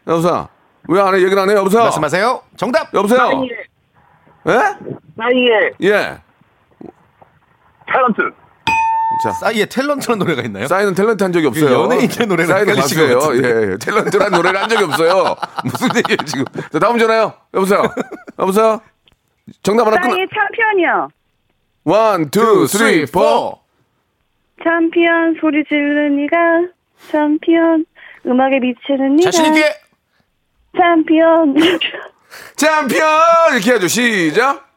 여보세요. 0.06 0.48
왜 0.88 1.00
안 1.00 1.14
해? 1.14 1.18
얘기를 1.22 1.38
안 1.38 1.48
해요? 1.48 1.58
여보세요. 1.58 1.84
말씀하세요. 1.84 2.42
정답. 2.56 2.92
여보세요. 2.92 3.30
예? 4.48 4.76
나이의 5.14 5.72
예. 5.82 6.18
탤런트. 7.86 8.41
자, 9.22 9.30
싸이의 9.32 9.66
탤런트라는 9.66 10.18
노래가 10.18 10.42
있나요? 10.42 10.66
싸이는 10.66 10.94
탤런트 10.94 11.22
한 11.22 11.32
적이 11.32 11.46
없어요. 11.48 11.66
그 11.88 11.94
연예인들 11.94 12.26
노래랑 12.28 12.48
싸이는 12.48 12.68
헷갈리신 12.70 12.98
것 12.98 13.14
가수예요. 13.14 13.18
같은데. 13.20 13.48
예, 13.48 13.72
예. 13.72 13.76
탤런트란 13.76 14.30
노래를 14.30 14.62
한 14.62 14.68
적이 14.68 14.84
없어요. 14.84 15.36
무슨 15.64 15.88
얘기예요, 15.96 16.16
지금. 16.26 16.44
자, 16.72 16.78
다음 16.78 16.98
전화요. 16.98 17.32
여보세요. 17.54 17.82
여보세요. 18.38 18.80
정답 19.62 19.86
하나 19.86 20.00
끊어. 20.00 20.12
싸이의 20.14 20.26
챔피언이요. 20.28 21.08
one, 21.84 22.30
two, 22.30 22.66
three, 22.66 23.06
four. 23.06 23.58
챔피언 24.64 25.36
소리 25.40 25.64
지르는 25.64 26.16
니가 26.16 26.36
챔피언 27.10 27.84
음악에 28.26 28.60
미치는 28.60 29.16
니가 29.16 29.30
자신 29.30 29.46
있게. 29.54 29.66
챔피언 30.80 31.54
챔피언! 32.56 33.08
이렇게 33.52 33.70
해야죠. 33.72 33.88
시작. 33.88 34.68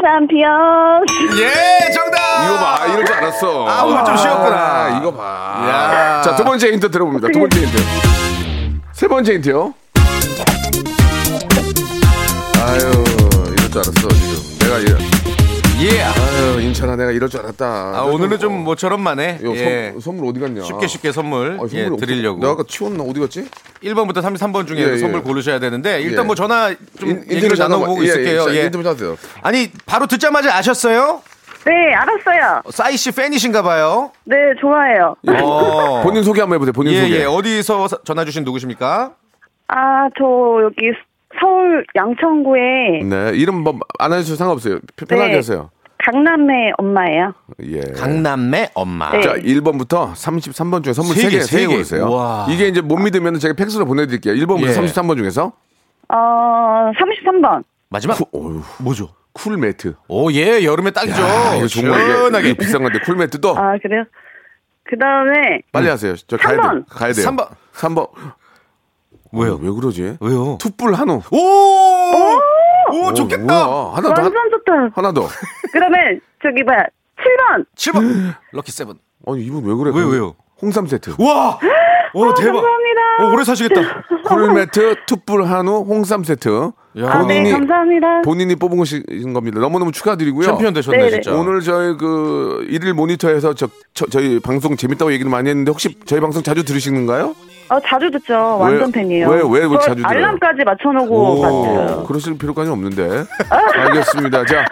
챔피언 0.00 1.04
예, 1.38 1.90
정답. 1.92 2.21
이거 2.44 2.56
봐. 2.58 2.86
이럴 2.86 3.04
줄 3.04 3.14
알았어. 3.14 3.68
아, 3.68 3.82
오늘 3.84 4.04
좀 4.04 4.16
쉬웠구나. 4.16 4.56
아, 4.56 4.98
이거 5.00 5.12
봐. 5.12 5.66
야. 5.68 6.22
자, 6.22 6.34
두 6.36 6.44
번째 6.44 6.72
힌트 6.72 6.90
들어봅니다. 6.90 7.28
두 7.32 7.38
번째 7.38 7.60
힌트. 7.60 7.76
세 8.92 9.08
번째 9.08 9.34
힌트요. 9.34 9.74
아유, 12.64 12.80
이럴 12.80 13.56
줄 13.70 13.78
알았어, 13.78 13.92
지금. 13.92 14.58
내가, 14.60 14.78
이- 14.78 15.84
예. 15.84 16.00
아유, 16.02 16.60
인천아, 16.60 16.94
내가 16.94 17.10
이럴 17.10 17.28
줄 17.28 17.40
알았다. 17.40 17.66
아, 17.66 18.02
오늘은 18.02 18.38
좀 18.38 18.62
모처럼만해. 18.62 19.38
이거 19.42 19.54
예. 19.56 19.90
선, 19.94 20.00
선물 20.00 20.28
어디 20.30 20.38
갔냐? 20.38 20.62
쉽게 20.62 20.86
쉽게 20.86 21.10
선물, 21.12 21.58
아, 21.60 21.66
예. 21.72 21.90
드리려고. 21.98 22.38
내가 22.40 22.52
아까 22.52 22.62
치웠나? 22.68 23.02
어디 23.02 23.18
갔지? 23.18 23.46
1번부터 23.82 24.22
33번 24.22 24.68
중에 24.68 24.78
예, 24.78 24.92
예. 24.92 24.98
선물 24.98 25.22
고르셔야 25.22 25.58
되는데 25.58 26.00
일단 26.02 26.22
예. 26.22 26.26
뭐 26.26 26.36
전화 26.36 26.72
좀 27.00 27.08
인- 27.10 27.24
얘기를 27.28 27.58
나눠보고 27.58 28.00
예, 28.02 28.04
있을게요. 28.06 28.46
예. 28.50 28.54
예. 28.60 28.64
인터넷 28.66 28.86
하세요. 28.88 29.16
아니 29.42 29.72
바로 29.84 30.06
듣자마자 30.06 30.54
아셨어요? 30.56 31.22
네 31.64 31.94
알았어요 31.94 32.62
싸이 32.70 32.96
씨 32.96 33.12
팬이신가 33.12 33.62
봐요. 33.62 34.10
네 34.24 34.36
좋아해요 34.60 35.14
어. 35.42 36.02
본인 36.04 36.22
소개 36.22 36.40
한번 36.40 36.56
해보세요. 36.56 36.72
본인 36.72 36.92
예, 36.94 37.00
소개. 37.02 37.20
예. 37.20 37.24
어디서 37.24 37.88
사- 37.88 37.98
전화 38.04 38.24
주신 38.24 38.44
누구십니까? 38.44 39.12
아 39.68 40.08
저 40.18 40.24
여기 40.64 40.90
서울 41.40 41.84
양천구에 41.94 43.02
네, 43.04 43.30
이름 43.34 43.62
뭐 43.62 43.78
안 43.98 44.12
해주셔도 44.12 44.36
상관없어요. 44.36 44.80
편- 44.96 45.08
편하게 45.08 45.30
네. 45.30 45.36
하세요. 45.36 45.70
강남의 46.04 46.72
엄마예요 46.78 47.32
예. 47.62 47.80
강남매 47.92 48.70
엄마. 48.74 49.12
네. 49.12 49.20
자, 49.20 49.34
1번부터 49.34 50.12
33번 50.14 50.82
중에 50.82 50.92
선물 50.92 51.14
세 51.14 51.28
3개, 51.28 51.30
개, 51.30 51.38
3개 51.38 51.42
세 51.44 51.58
개. 51.60 51.66
고르세요. 51.68 52.06
우와. 52.06 52.46
이게 52.50 52.66
이제 52.66 52.80
못 52.80 52.96
믿으면 52.96 53.38
제가 53.38 53.54
팩스로 53.54 53.84
보내드릴게요. 53.84 54.34
1번부터 54.34 54.66
예. 54.66 54.72
33번 54.74 55.16
중에서. 55.16 55.52
어 56.08 56.90
33번 56.98 57.62
마지막 57.88 58.14
쿠, 58.14 58.24
어휴, 58.32 58.62
뭐죠? 58.80 59.10
cool 59.32 59.56
mat. 59.56 59.94
오, 60.08 60.30
예, 60.32 60.62
여름에 60.64 60.90
딱이죠. 60.90 61.22
야, 61.22 61.54
이거 61.56 61.66
정말 61.66 62.00
시원하게. 62.04 62.50
이게 62.50 62.58
비싼 62.58 62.82
건데 62.82 62.98
cool 63.04 63.16
mat도 63.16 63.56
아 63.56 63.76
그래요 63.82 64.04
그 64.84 64.98
다음에 64.98 65.62
빨리 65.72 65.88
하세요. 65.88 66.14
저 66.16 66.36
가야 66.36 66.56
삼 66.56 66.62
번. 66.62 66.74
돼요. 66.74 66.84
가야 66.90 67.12
돼요. 67.12 67.26
3번. 67.26 67.48
3번. 67.74 68.10
왜요? 69.32 69.58
왜 69.62 69.70
그러지? 69.70 70.16
왜요? 70.20 70.58
투뿔 70.60 70.92
한우. 70.94 71.22
오! 71.30 71.36
오, 72.92 73.06
어, 73.06 73.14
좋겠다. 73.14 73.42
뭐야. 73.44 73.92
하나 73.94 74.12
더. 74.14 74.22
완전 74.22 74.50
좋다 74.50 74.72
하나 74.94 75.12
더. 75.12 75.26
그러면 75.72 76.20
저기 76.42 76.62
뭐야 76.62 76.84
7번 77.16 77.64
7번. 77.76 78.34
lucky 78.52 78.70
seven. 78.72 78.94
아니, 79.26 79.44
이분 79.44 79.64
왜 79.64 79.74
그래? 79.74 79.92
왜요, 79.94 80.08
왜요? 80.08 80.34
홍삼 80.60 80.86
세트. 80.86 81.14
와! 81.18 81.58
오, 82.14 82.34
대박. 82.34 82.60
감사합니다. 82.62 83.00
오, 83.22 83.32
오래 83.34 83.44
사시겠다. 83.44 84.02
cool 84.24 84.52
mat, 84.52 84.94
투뿔 85.06 85.44
한우, 85.44 85.84
홍삼 85.84 86.24
세트. 86.24 86.70
야. 86.98 87.10
아, 87.10 87.24
네, 87.26 87.50
감사합니다. 87.50 88.22
본인이 88.22 88.54
뽑은 88.54 88.76
것인 88.76 89.32
겁니다. 89.32 89.60
너무너무 89.60 89.92
축하드리고요. 89.92 90.46
챔피언 90.46 90.74
되셨네, 90.74 90.98
네네. 90.98 91.10
진짜. 91.22 91.34
오늘 91.34 91.60
저희 91.60 91.96
그 91.96 92.66
일일 92.68 92.92
모니터에서 92.92 93.54
저, 93.54 93.68
희 94.20 94.38
방송 94.40 94.76
재밌다고 94.76 95.12
얘기를 95.12 95.30
많이 95.30 95.48
했는데 95.48 95.70
혹시 95.70 95.96
저희 96.04 96.20
방송 96.20 96.42
자주 96.42 96.64
들으시는가요? 96.64 97.34
어, 97.72 97.80
자주 97.86 98.10
듣죠. 98.10 98.58
완전 98.60 98.86
왜- 98.88 98.92
팬이에요. 98.92 99.28
왜- 99.30 99.60
왜저 99.60 99.78
자주 99.78 99.94
들어요? 100.02 100.06
알람까지 100.08 100.62
맞춰놓고 100.64 101.40
봤어요. 101.40 102.04
그러실 102.06 102.36
필요까지 102.36 102.70
없는데. 102.70 103.24
알겠습니다. 103.48 104.44
자, 104.44 104.66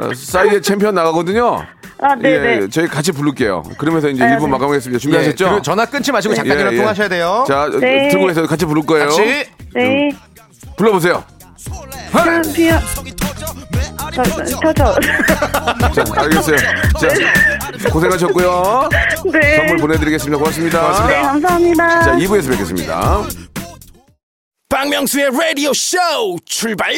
어, 0.00 0.12
싸이의 0.12 0.60
챔피언 0.60 0.96
나가거든요. 0.96 1.62
아, 2.02 2.14
네, 2.16 2.38
네. 2.40 2.60
예, 2.62 2.68
저희 2.68 2.88
같이 2.88 3.12
부를게요. 3.12 3.62
그러면서 3.78 4.08
이제 4.08 4.24
네, 4.26 4.34
1부 4.36 4.40
네. 4.44 4.48
마감하겠습니다. 4.48 4.96
예, 4.96 4.98
준비하셨죠? 4.98 5.44
그리고 5.44 5.62
전화 5.62 5.84
끊지 5.84 6.10
마시고 6.10 6.34
잠깐이라도 6.34 6.70
예, 6.70 6.72
예. 6.72 6.76
통화하셔야 6.78 7.08
돼요. 7.08 7.44
자, 7.46 7.70
네. 7.78 8.08
들고 8.08 8.26
계세요. 8.26 8.46
같이 8.46 8.64
부를 8.66 8.84
거예요. 8.84 9.04
같이. 9.06 9.46
네. 9.74 10.10
불러보세요. 10.76 11.22
저, 14.12 14.22
저, 14.24 14.72
저. 14.72 14.94
자, 15.92 16.04
알겠어요. 16.22 16.56
자, 16.56 17.90
고생하셨고요. 17.92 18.88
네. 19.32 19.56
선물 19.56 19.76
보내드리겠습니다. 19.78 20.38
고맙습니다. 20.38 21.06
네, 21.08 21.22
감사합니다. 21.22 22.02
자, 22.02 22.14
2부에서 22.16 22.50
뵙겠습니다. 22.50 23.22
박명수의 24.68 25.30
라디오 25.32 25.72
쇼 25.72 25.98
출발 26.44 26.94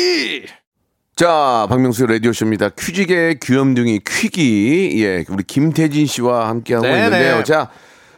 자, 1.14 1.66
박명수 1.68 2.06
라디오쇼입니다. 2.06 2.70
퀴직의 2.70 3.38
귀염둥이 3.40 4.00
퀴기. 4.06 5.02
예, 5.04 5.24
우리 5.28 5.44
김태진 5.44 6.06
씨와 6.06 6.48
함께하고 6.48 6.86
네네. 6.86 7.04
있는데요. 7.04 7.44
자, 7.44 7.68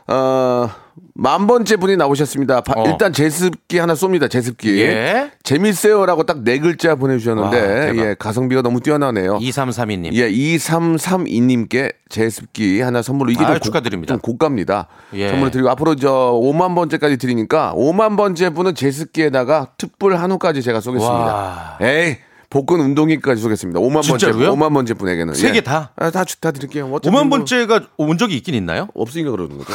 어, 0.07 0.71
만 1.17 1.47
번째 1.47 1.77
분이 1.77 1.97
나오셨습니다. 1.97 2.63
바- 2.63 2.73
어. 2.77 2.85
일단 2.89 3.13
제습기 3.13 3.79
하나 3.79 3.95
쏩니다. 3.95 4.29
제습기. 4.29 4.81
예. 4.83 5.31
재밌어요라고 5.45 6.25
딱 6.25 6.43
네 6.43 6.59
글자 6.59 6.97
보내주셨는데, 6.97 7.57
와. 7.91 7.97
예, 8.09 8.17
가성비가 8.19 8.63
너무 8.63 8.81
뛰어나네요. 8.81 9.39
2332님. 9.39 10.13
예, 10.15 10.29
2332님께 10.31 11.95
제습기 12.09 12.81
하나 12.81 13.01
선물로 13.01 13.31
이게 13.31 13.45
좀, 13.45 13.53
고, 13.55 13.59
축하드립니다. 13.61 14.15
좀 14.15 14.21
고가입니다. 14.21 14.89
예. 15.15 15.29
선물을 15.29 15.53
드리고 15.53 15.71
앞으로 15.71 15.95
저 15.95 16.11
5만 16.43 16.75
번째까지 16.75 17.17
드리니까 17.19 17.73
5만 17.77 18.17
번째 18.17 18.51
분은 18.51 18.75
제습기에다가 18.75 19.69
특불 19.79 20.17
한우까지 20.17 20.63
제가 20.63 20.81
쏘겠습니다. 20.81 21.15
와. 21.17 21.79
에이. 21.81 22.17
복근 22.55 22.79
운동기까지 22.79 23.43
쏘겠습니다. 23.43 23.81
5만 23.81 23.95
번째 23.95 24.09
진짜로요? 24.17 24.55
5만 24.55 24.73
번째 24.73 24.95
분에게는 24.95 25.35
세 25.35 25.51
개 25.51 25.61
다? 25.61 25.91
아, 25.97 26.11
다, 26.13 26.25
주- 26.25 26.41
다 26.41 26.53
드릴게요. 26.53 26.87
어차피 26.93 27.13
5만 27.13 27.27
뭐 27.27 27.39
번째가 27.39 27.81
온 27.97 28.17
적이 28.17 28.37
있긴 28.37 28.55
있나요? 28.55 28.87
없으니까 28.95 29.33
그러는 29.33 29.59
거죠. 29.59 29.73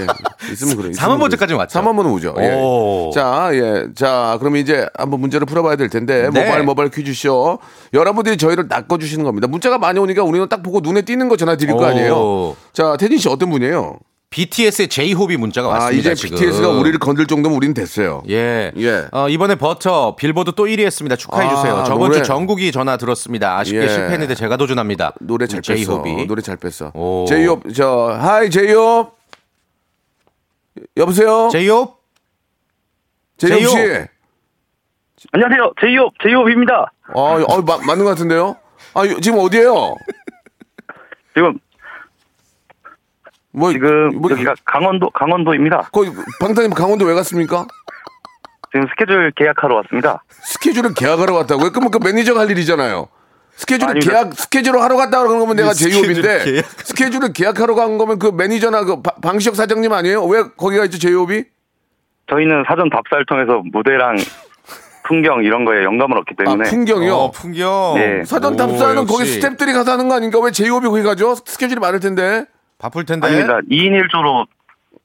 예. 0.00 0.50
있으면 0.50 0.76
그래. 0.78 0.90
4만 0.92 1.18
번째까지는 1.20 1.58
왔죠? 1.58 1.78
4만 1.78 1.94
번은 1.94 2.10
오죠. 2.12 2.34
예. 2.38 2.54
오. 2.58 3.10
자, 3.12 3.50
예. 3.52 3.88
자, 3.94 4.36
그럼 4.40 4.56
이제 4.56 4.88
한번 4.96 5.20
문제를 5.20 5.44
풀어봐야 5.44 5.76
될 5.76 5.90
텐데 5.90 6.30
네. 6.32 6.40
모바일 6.42 6.64
모바일 6.64 6.88
퀴즈쇼 6.90 7.58
여러분들이 7.92 8.38
저희를 8.38 8.64
낚아주시는 8.66 9.22
겁니다. 9.22 9.46
문자가 9.46 9.76
많이 9.76 9.98
오니까 9.98 10.22
우리는 10.24 10.48
딱 10.48 10.62
보고 10.62 10.80
눈에 10.80 11.02
띄는 11.02 11.28
거 11.28 11.36
전화 11.36 11.54
드릴 11.56 11.74
거 11.74 11.80
오. 11.80 11.84
아니에요. 11.84 12.56
자, 12.72 12.96
태진 12.96 13.18
씨 13.18 13.28
어떤 13.28 13.50
분이에요? 13.50 13.98
BTS의 14.30 14.88
제이홉이 14.88 15.36
문자가 15.36 15.68
아, 15.68 15.72
왔습니다. 15.72 16.10
이제 16.12 16.14
지금. 16.14 16.36
BTS가 16.36 16.68
우리를 16.68 16.98
건들 16.98 17.26
정도면 17.26 17.56
우리는 17.56 17.72
됐어요. 17.74 18.22
예. 18.28 18.72
예. 18.76 19.06
어, 19.12 19.28
이번에 19.28 19.54
버터 19.54 20.16
빌보드 20.16 20.52
또 20.56 20.66
1위 20.66 20.84
했습니다. 20.84 21.16
축하해 21.16 21.46
아, 21.48 21.54
주세요. 21.54 21.84
저번 21.86 22.08
노래. 22.10 22.18
주 22.18 22.24
정국이 22.24 22.72
전화 22.72 22.96
들었습니다. 22.96 23.56
아쉽게 23.58 23.82
예. 23.82 23.88
실패했는데 23.88 24.34
제가 24.34 24.56
도전합니다. 24.56 25.14
노래 25.20 25.46
잘 25.46 25.60
뺐어. 25.62 25.76
제이홉이. 25.76 26.26
노래 26.26 26.42
잘 26.42 26.56
뺐어. 26.56 26.90
오. 26.94 27.24
제이홉, 27.28 27.72
저, 27.74 28.16
hi, 28.20 28.50
제이홉. 28.50 29.16
여보세요? 30.96 31.48
제이홉? 31.52 31.96
제이홉 33.38 33.60
씨. 33.70 33.76
안녕하세요. 35.32 35.72
제이홉, 35.80 36.12
제이홉입니다. 36.22 36.92
아, 37.08 37.18
어, 37.18 37.62
마- 37.62 37.78
맞는 37.78 38.04
것 38.04 38.10
같은데요? 38.10 38.56
아, 38.92 39.02
지금 39.22 39.38
어디에요? 39.38 39.96
지금, 41.34 41.58
뭐, 43.56 43.72
지금, 43.72 44.10
뭐, 44.20 44.30
여기가 44.30 44.54
강원도, 44.66 45.08
강원도입니다. 45.10 45.88
거기 45.90 46.10
방탄님 46.40 46.72
강원도 46.72 47.06
왜 47.06 47.14
갔습니까? 47.14 47.66
지금 48.70 48.86
스케줄 48.90 49.32
계약하러 49.34 49.76
왔습니다. 49.76 50.22
스케줄을 50.30 50.92
계약하러 50.94 51.34
왔다고요? 51.34 51.70
그러면 51.70 51.90
그 51.90 51.98
매니저가 52.04 52.40
할 52.40 52.50
일이잖아요. 52.50 53.08
스케줄을 53.56 53.90
아닙니다. 53.92 54.12
계약 54.12 54.34
스케줄을 54.34 54.82
하러 54.82 54.96
갔다 54.96 55.22
그런 55.22 55.38
거면 55.38 55.56
내가 55.56 55.72
스케줄 55.72 56.02
제이홉인데 56.02 56.44
계약. 56.44 56.64
스케줄을 56.84 57.32
계약하러 57.32 57.74
간 57.74 57.96
거면 57.96 58.18
그 58.18 58.26
매니저나 58.26 58.84
그 58.84 59.00
바- 59.00 59.14
방시혁 59.22 59.56
사장님 59.56 59.90
아니에요? 59.90 60.22
왜 60.26 60.42
거기가 60.58 60.84
있죠 60.84 60.98
제이홉이? 60.98 61.44
저희는 62.28 62.64
사전 62.68 62.90
답사를 62.90 63.24
통해서 63.24 63.62
무대랑 63.72 64.16
풍경 65.08 65.42
이런 65.42 65.64
거에 65.64 65.84
영감을 65.84 66.18
얻기 66.18 66.34
아 66.40 66.44
때문에. 66.44 66.68
풍경이요. 66.68 67.14
어, 67.14 67.30
풍경. 67.30 67.94
네. 67.94 68.24
사전 68.26 68.52
오, 68.54 68.56
답사는. 68.56 69.06
거기 69.06 69.24
스탭들이 69.24 69.72
가서 69.72 69.92
하는 69.92 70.08
거 70.10 70.16
아닌가? 70.16 70.38
왜 70.40 70.50
제이홉이 70.50 70.86
거기 70.88 71.02
가죠? 71.02 71.34
스케줄이 71.46 71.80
많을 71.80 72.00
텐데. 72.00 72.44
바쁠 72.78 73.04
텐데. 73.04 73.26
아닙니다. 73.26 73.58
2인 73.70 73.92
1조로 74.08 74.46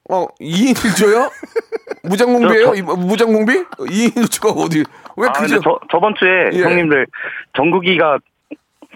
어 0.09 0.27
2인 0.39 0.73
1조요? 0.75 1.31
무장공비예요? 2.03 2.73
이- 2.75 2.81
무장공비? 2.81 3.53
2인 3.77 4.15
1조가 4.15 4.57
어디? 4.65 4.83
왜 5.17 5.27
아, 5.27 5.31
그죠? 5.33 5.59
저, 5.63 5.79
저번 5.91 6.13
주에 6.17 6.49
예. 6.53 6.63
형님들 6.63 7.05
전국이가 7.55 8.17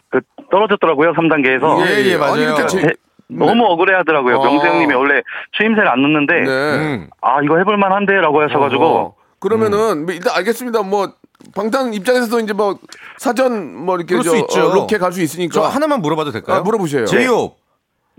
그 0.09 0.21
떨어졌더라고요. 0.51 1.13
3단계에서. 1.13 1.85
예, 1.87 2.05
예, 2.11 2.17
맞아요. 2.17 2.33
아니, 2.33 2.41
그러니까 2.45 2.67
제- 2.67 2.93
너무 3.27 3.65
억울해 3.65 3.95
하더라고요. 3.95 4.37
어. 4.37 4.43
명수 4.43 4.65
형님이 4.67 4.93
원래 4.93 5.21
추임새를 5.57 5.87
안 5.89 6.01
넣는데, 6.01 6.33
네. 6.41 6.49
음. 6.49 7.09
아, 7.21 7.41
이거 7.43 7.57
해볼 7.57 7.75
만 7.77 7.91
한데? 7.91 8.13
라고 8.13 8.41
하셔 8.41 8.59
가지고, 8.59 8.85
어, 8.85 9.15
그러면은 9.39 10.05
뭐 10.05 10.13
일단 10.13 10.35
알겠습니다. 10.35 10.83
뭐 10.83 11.13
방탄 11.55 11.93
입장에서도 11.93 12.39
이제 12.39 12.53
뭐 12.53 12.77
사전 13.17 13.75
뭐 13.75 13.97
이렇게 13.97 14.15
저 14.15 14.21
수 14.21 14.37
있죠. 14.37 14.69
어, 14.69 14.73
로켓 14.75 14.99
갈 14.99 15.11
수 15.11 15.21
있으니까 15.21 15.53
저 15.53 15.61
하나만 15.63 16.01
물어봐도 16.01 16.31
될까요? 16.31 16.57
아, 16.57 16.61
물어보세요. 16.61 17.05
제이홉. 17.05 17.57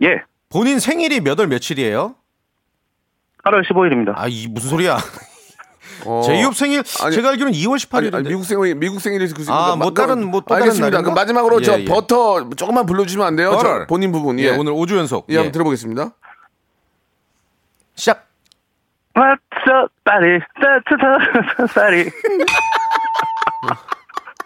예, 0.03 0.21
본인 0.48 0.78
생일이 0.78 1.20
몇 1.20 1.38
월 1.38 1.48
며칠이에요? 1.48 2.14
8월 3.44 3.64
15일입니다. 3.68 4.12
아, 4.16 4.26
이 4.28 4.46
무슨 4.48 4.70
소리야? 4.70 4.98
어. 6.04 6.22
제이홉 6.26 6.54
생일 6.56 6.82
아니, 7.02 7.14
제가 7.14 7.30
알기로는 7.30 7.52
2월 7.59 7.76
18일인데. 7.76 8.14
아니, 8.14 8.28
미국 8.28 8.44
생일 8.44 8.74
미국 8.74 9.00
생일이 9.00 9.28
그 9.28 9.44
아, 9.48 9.76
뭐 9.76 9.92
다른 9.92 10.28
뭐또 10.30 10.46
다른 10.46 10.62
알겠습니다. 10.62 10.87
날인가? 10.90 11.02
그럼 11.02 11.14
마지막으로 11.14 11.61
저 11.61 11.74
예, 11.78 11.82
예. 11.82 11.85
버터 11.85 12.48
조금만 12.50 12.87
불러 12.87 13.04
주시면 13.04 13.26
안 13.26 13.37
돼요? 13.37 13.50
저 13.52 13.59
버터. 13.59 13.87
본인 13.87 14.12
부분. 14.12 14.38
예, 14.38 14.44
예, 14.44 14.50
오늘 14.50 14.72
5주 14.72 14.96
연속. 14.96 15.26
예, 15.30 15.35
예. 15.35 15.38
한번 15.38 15.52
들어보겠습니다. 15.52 16.11
시작. 17.94 18.26
What's 19.14 19.38
up, 19.68 19.92
buddy? 20.04 20.40
buddy? 21.74 22.11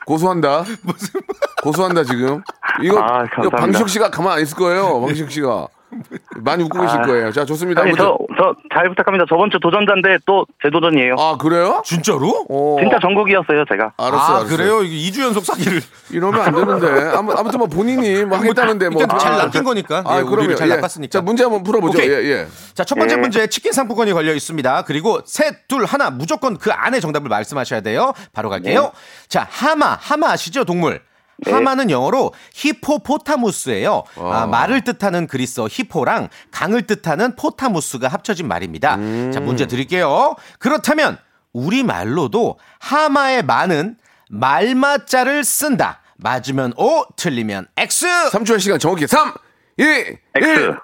고소한다. 0.06 0.64
무슨 0.82 1.20
고소한다 1.62 2.04
지금. 2.04 2.42
이거, 2.82 3.00
아, 3.00 3.24
이거. 3.24 3.50
방식 3.50 3.88
씨가 3.88 4.10
가만 4.10 4.34
안 4.34 4.40
있을 4.42 4.56
거예요. 4.56 5.00
방식 5.00 5.30
씨가 5.30 5.68
많이 6.42 6.62
웃고 6.64 6.81
계실 6.81 6.98
아. 6.98 7.03
거예요. 7.03 7.33
자 7.33 7.44
좋습니다. 7.44 7.83
아니, 7.83 7.92
저, 7.96 8.16
저, 8.38 8.55
잘 8.72 8.88
부탁합니다. 8.88 9.24
저번 9.29 9.50
주 9.50 9.59
도전자인데 9.61 10.18
또 10.26 10.46
제 10.62 10.68
도전이에요. 10.70 11.14
아 11.18 11.37
그래요? 11.38 11.83
진짜로? 11.85 12.44
어. 12.50 12.76
진짜 12.81 12.98
전국이었어요, 13.00 13.64
제가. 13.68 13.92
알았어. 13.96 14.16
아, 14.22 14.37
알았어. 14.40 14.57
그래요? 14.57 14.83
이게 14.83 15.11
2주 15.11 15.22
연속 15.24 15.44
사기를. 15.44 15.81
이러면 16.11 16.40
안 16.40 16.55
되는데. 16.55 17.16
아무, 17.16 17.33
아무튼 17.33 17.59
뭐 17.59 17.66
본인이 17.68 18.24
뭐 18.24 18.38
하겠다는데 18.38 18.90
뭐. 18.90 19.00
일단 19.03 19.18
잘 19.18 19.33
아, 19.33 19.37
낚인 19.38 19.64
거니까. 19.64 20.03
아, 20.05 20.18
예, 20.18 20.20
우리를 20.22 20.55
잘 20.57 20.68
예. 20.68 20.74
낚았으니까. 20.76 21.11
자, 21.11 21.22
문제 21.22 21.44
한번 21.44 21.62
풀어보죠. 21.62 21.96
오케이. 21.96 22.11
예, 22.11 22.14
예. 22.31 22.46
자, 22.74 22.85
첫 22.85 22.96
번째 22.96 23.14
예. 23.14 23.18
문제 23.18 23.46
치킨 23.46 23.72
상품권이 23.72 24.12
걸려 24.12 24.35
있습니다. 24.35 24.83
그리고 24.83 25.20
셋, 25.24 25.66
둘, 25.68 25.87
하나 25.87 26.11
무조건 26.11 26.59
그 26.59 26.70
안에 26.70 27.00
정답을 27.00 27.29
말씀하셔야 27.29 27.81
돼요. 27.81 28.12
바로 28.35 28.50
갈게요. 28.50 28.92
자, 29.29 29.46
하마, 29.50 29.96
하마 30.00 30.33
아시죠? 30.33 30.64
동물. 30.64 31.00
하마는 31.46 31.90
영어로 31.90 32.33
히포포타무스예요. 32.55 34.05
아, 34.16 34.46
말을 34.46 34.83
뜻하는 34.83 35.26
그리스어 35.26 35.68
히포랑 35.70 36.29
강을 36.50 36.83
뜻하는 36.87 37.37
포타무스가 37.37 38.09
합쳐진 38.09 38.46
말입니다. 38.48 38.96
자, 39.33 39.40
문제 39.40 39.66
드릴게요. 39.66 40.35
그렇다면 40.59 41.18
우리 41.53 41.83
말로도 41.83 42.59
하마의 42.79 43.42
마는 43.44 43.96
말마자를 44.31 45.44
쓴다. 45.44 46.00
맞으면 46.16 46.72
O, 46.76 47.05
틀리면 47.16 47.66
X. 47.76 48.07
3초의 48.31 48.61
시간 48.61 48.79
정확히 48.79 49.07
3, 49.07 49.33
2, 49.79 49.83
1. 49.83 50.18
X. 50.37 50.74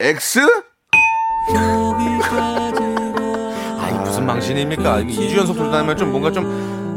X? 0.00 0.40
아, 3.78 3.88
이게 3.90 3.98
무슨 3.98 4.26
망신입니까? 4.26 5.02
2주 5.02 5.36
연속 5.36 5.54
도전하면 5.56 5.96
좀 5.96 6.10
뭔가 6.10 6.32
좀 6.32 6.44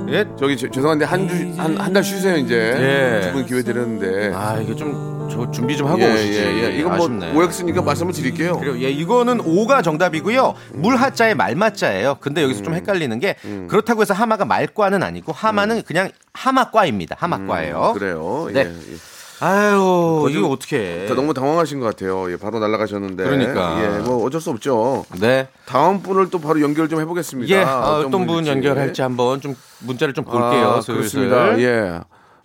예? 0.10 0.26
저기 0.40 0.56
저- 0.58 0.70
죄송한데 0.70 1.06
한 1.06 1.28
주 1.28 1.36
한 1.58 1.78
한 1.78 1.94
달 1.94 2.04
쉬세요 2.04 2.38
이제. 2.38 2.56
예. 2.56 3.28
두 3.28 3.34
분 3.34 3.46
기회 3.46 3.62
드렸는데. 3.64 4.32
아, 4.34 4.58
이게 4.62 4.76
좀 4.76 5.18
저 5.30 5.52
준비 5.52 5.76
좀 5.76 5.88
하고 5.90 6.00
예, 6.02 6.14
오시지. 6.14 6.40
예, 6.40 6.64
예. 6.64 6.78
이건 6.80 6.96
뭐 6.96 7.06
아쉽네. 7.06 7.34
OX니까 7.36 7.82
말씀을 7.82 8.14
드릴게요. 8.14 8.58
그리고 8.60 8.80
예, 8.82 8.90
이거는 8.90 9.42
오가 9.44 9.82
정답이고요. 9.82 10.56
물하자의 10.74 11.36
말마자예요. 11.36 12.16
근데 12.22 12.42
여기서 12.44 12.62
음. 12.62 12.64
좀 12.64 12.74
헷갈리는 12.76 13.20
게 13.20 13.36
그렇다고 13.68 14.02
해서 14.02 14.14
하마가 14.14 14.46
말과는 14.46 15.04
아니고 15.04 15.34
하마는 15.34 15.84
그냥 15.84 16.10
하마과입니다. 16.34 17.18
하마과예요. 17.20 17.92
음. 17.94 18.00
그래요. 18.00 18.48
네. 18.54 18.62
예. 18.62 18.66
예. 18.70 18.96
아유, 19.40 20.28
이거 20.32 20.48
어떻게? 20.50 21.06
저 21.08 21.14
너무 21.14 21.34
당황하신 21.34 21.80
것 21.80 21.86
같아요. 21.86 22.32
예, 22.32 22.38
바로 22.38 22.60
날아가셨는데. 22.60 23.24
그러니까. 23.24 23.84
예, 23.84 24.00
뭐 24.00 24.26
어쩔 24.26 24.42
수 24.42 24.50
없죠. 24.50 25.06
네. 25.20 25.48
다음 25.66 26.02
분을 26.02 26.30
또 26.30 26.40
바로 26.40 26.62
연결 26.62 26.90
좀 26.90 27.00
해보겠습니다. 27.00 27.54
예, 27.54 27.64
어, 27.64 28.00
어떤 28.00 28.12
분 28.12 28.26
분일지. 28.28 28.50
연결할지 28.50 29.02
한번 29.02 29.40
좀 29.42 29.56
문자를 29.80 30.14
좀 30.14 30.26
볼게요. 30.26 30.78
아. 30.78 30.82
그렇습니다. 30.82 31.60
예. 31.60 32.00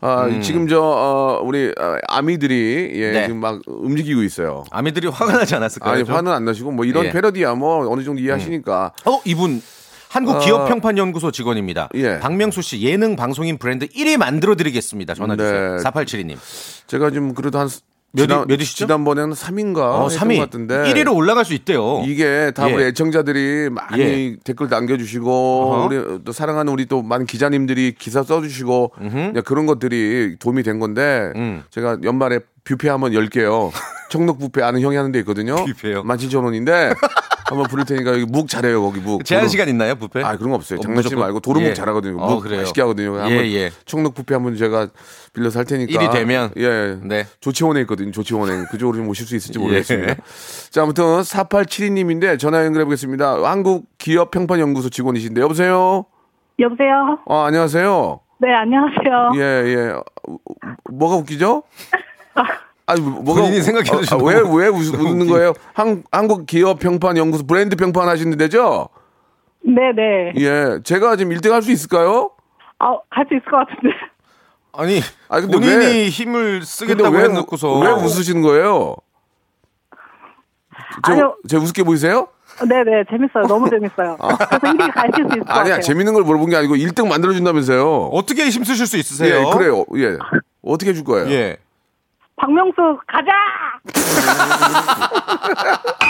아, 0.05 0.29
지금 0.43 0.67
저 0.67 0.81
어, 0.83 1.41
우리 1.45 1.73
아, 1.79 1.97
아미들이 2.09 2.91
예, 2.95 3.13
네. 3.13 3.23
지금 3.23 3.39
막 3.39 3.61
움직이고 3.67 4.23
있어요. 4.25 4.65
아미들이 4.73 5.07
화가 5.07 5.33
나지 5.33 5.55
않았을까요? 5.55 5.95
아니 5.95 6.05
좀? 6.05 6.17
화는 6.17 6.33
안 6.33 6.45
나시고 6.45 6.73
뭐 6.73 6.85
이런 6.85 7.05
예. 7.07 7.13
패러디야 7.13 7.55
뭐 7.55 7.89
어느 7.89 8.03
정도 8.03 8.21
이해하시니까 8.21 8.93
어, 9.07 9.21
이분 9.25 9.63
한국 10.13 10.41
기업 10.41 10.69
평판 10.69 10.99
연구소 10.99 11.31
직원입니다. 11.31 11.89
예. 11.95 12.19
박명수 12.19 12.61
씨 12.61 12.83
예능 12.83 13.17
방송인 13.17 13.57
브랜드 13.57 13.87
1위 13.89 14.19
만들어 14.19 14.55
드리겠습니다. 14.57 15.15
전화 15.15 15.37
주세요. 15.37 15.77
네. 15.77 15.83
4872님. 15.83 16.37
제가 16.87 17.11
좀 17.11 17.33
그래도 17.33 17.59
한몇 17.59 17.73
위- 18.15 18.21
지난, 18.21 18.47
몇 18.47 18.61
위시죠? 18.61 18.85
지난번에는 18.85 19.33
3인가 19.33 19.79
어, 19.79 20.09
했던 20.11 20.29
3위. 20.29 20.37
것 20.37 20.43
같은데 20.43 20.75
1위로 20.93 21.17
올라갈 21.17 21.47
수 21.47 21.55
있대요. 21.55 22.03
이게 22.07 22.53
다 22.55 22.69
예. 22.69 22.75
우리 22.75 22.85
애청자들이 22.85 23.71
많이 23.71 24.03
예. 24.03 24.37
댓글 24.45 24.69
남겨주시고 24.69 25.31
어허. 25.73 25.87
우리 25.87 26.25
또 26.25 26.31
사랑하는 26.33 26.71
우리 26.71 26.85
또 26.85 27.01
많은 27.03 27.25
기자님들이 27.25 27.95
기사 27.99 28.23
써주시고 28.23 28.93
그런 29.47 29.65
것들이 29.65 30.37
도움이 30.39 30.63
된 30.63 30.79
건데 30.79 31.33
음. 31.37 31.63
제가 31.71 31.99
연말에 32.05 32.41
뷔페 32.65 32.91
한번 32.91 33.15
열게요. 33.15 33.73
청록 34.13 34.39
뷔페 34.39 34.63
아는 34.63 34.83
형이 34.83 34.95
하는 34.95 35.11
데 35.11 35.19
있거든요. 35.21 35.65
뷔페요? 35.65 36.03
17,000원인데 36.05 36.95
한번 37.49 37.67
부를 37.69 37.85
테니까 37.87 38.13
여기 38.13 38.27
묵 38.27 38.47
잘해요 38.47 38.83
거기 38.83 39.01
묵. 39.01 39.25
제한 39.25 39.49
시간 39.49 39.69
있나요, 39.71 39.95
뷔페? 39.95 40.23
아 40.23 40.37
그런 40.37 40.51
거 40.51 40.57
없어요. 40.57 40.79
어, 40.79 40.83
장난치지 40.83 41.15
무조건- 41.15 41.25
말고 41.25 41.41
도루묵 41.41 41.71
예. 41.71 41.75
잘하거든요. 41.75 42.19
어, 42.21 42.35
묵 42.35 42.41
그래요? 42.43 42.61
맛있게 42.61 42.83
하거든요. 42.83 43.15
한번 43.17 43.31
예, 43.33 43.53
예. 43.53 43.71
청록 43.87 44.15
뷔페 44.15 44.35
한번 44.35 44.55
제가 44.57 44.89
빌려서 45.33 45.61
할 45.61 45.65
테니까 45.67 45.91
일이 46.03 46.11
되면? 46.13 46.51
예 46.59 46.99
네. 47.03 47.27
조치원에 47.41 47.81
있거든요. 47.83 48.11
조치원에 48.11 48.67
그쪽으로 48.71 48.99
좀 48.99 49.09
오실 49.09 49.27
수 49.27 49.35
있을지 49.35 49.59
모르겠습니다. 49.59 50.11
예. 50.13 50.17
자 50.71 50.83
아무튼 50.83 51.05
4872님인데 51.23 52.39
전화 52.39 52.65
연결해 52.67 52.85
보겠습니다. 52.85 53.43
한국 53.51 53.87
기업 53.97 54.31
평판 54.31 54.61
연구소 54.61 54.91
직원이신데 54.91 55.41
여보세요. 55.41 56.05
여보세요? 56.59 57.19
아 57.29 57.45
안녕하세요. 57.47 58.21
네, 58.41 58.49
안녕하세요. 58.55 59.31
예 59.37 59.41
예. 59.69 59.89
어, 59.93 60.37
뭐가 60.91 61.17
웃기죠? 61.17 61.63
아니 62.93 63.01
뭐가 63.01 63.41
본인이 63.43 63.59
웃- 63.59 63.63
생각해 63.63 63.91
아, 63.91 63.97
주시는 64.01 64.25
왜, 64.25 64.43
거고. 64.43 64.55
왜 64.57 64.69
웃, 64.69 64.95
웃는 64.95 65.27
거예요? 65.29 65.53
한, 65.75 66.03
한국 66.13 66.47
기업 66.47 66.79
평판 66.79 67.17
연구소 67.17 67.47
브랜드 67.47 67.77
평판 67.77 68.09
하시는 68.09 68.37
데죠? 68.37 68.89
네 69.65 69.93
네. 69.95 70.33
예. 70.37 70.81
제가 70.85 71.17
지금 71.17 71.33
1등 71.37 71.51
할 71.51 71.63
수 71.63 71.71
있을까요? 71.71 72.31
아, 72.79 72.97
할 73.11 73.27
수 73.29 73.35
있을 73.35 73.45
것 73.45 73.57
같은데. 73.59 73.95
아니, 74.75 75.01
아, 75.29 75.41
근데 75.41 75.53
본인이 75.59 75.77
왜- 75.77 76.09
힘을 76.09 76.63
쓰겠다고 76.63 77.15
왜, 77.17 77.25
해놓고서 77.25 77.79
왜 77.79 77.91
웃으시는 77.91 78.43
거예요? 78.43 78.97
저, 81.05 81.13
아니요. 81.13 81.37
제 81.49 81.57
우습게 81.57 81.83
보이세요? 81.85 82.29
네네, 82.69 83.05
재밌어요. 83.11 83.45
너무 83.49 83.69
재밌어요. 83.71 84.17
그래서 84.19 84.37
1위 84.75 84.93
가실 84.93 85.13
수 85.15 85.21
있을 85.37 85.41
것 85.41 85.51
아. 85.51 85.61
아니야, 85.61 85.75
같아요. 85.75 85.81
재밌는 85.83 86.13
걸 86.15 86.23
물어본 86.23 86.51
게 86.51 86.57
아니고 86.57 86.75
1등 86.75 87.09
만들어준다면서요. 87.09 88.11
어떻게 88.13 88.49
힘쓰실 88.49 88.87
수 88.87 88.99
있으세요? 88.99 89.35
예, 89.49 89.53
그래요. 89.57 89.85
예. 89.97 90.19
어떻게 90.63 90.91
해줄 90.91 91.05
거예요? 91.05 91.31
예. 91.31 91.57
박명수, 92.43 92.99
가자! 93.07 93.31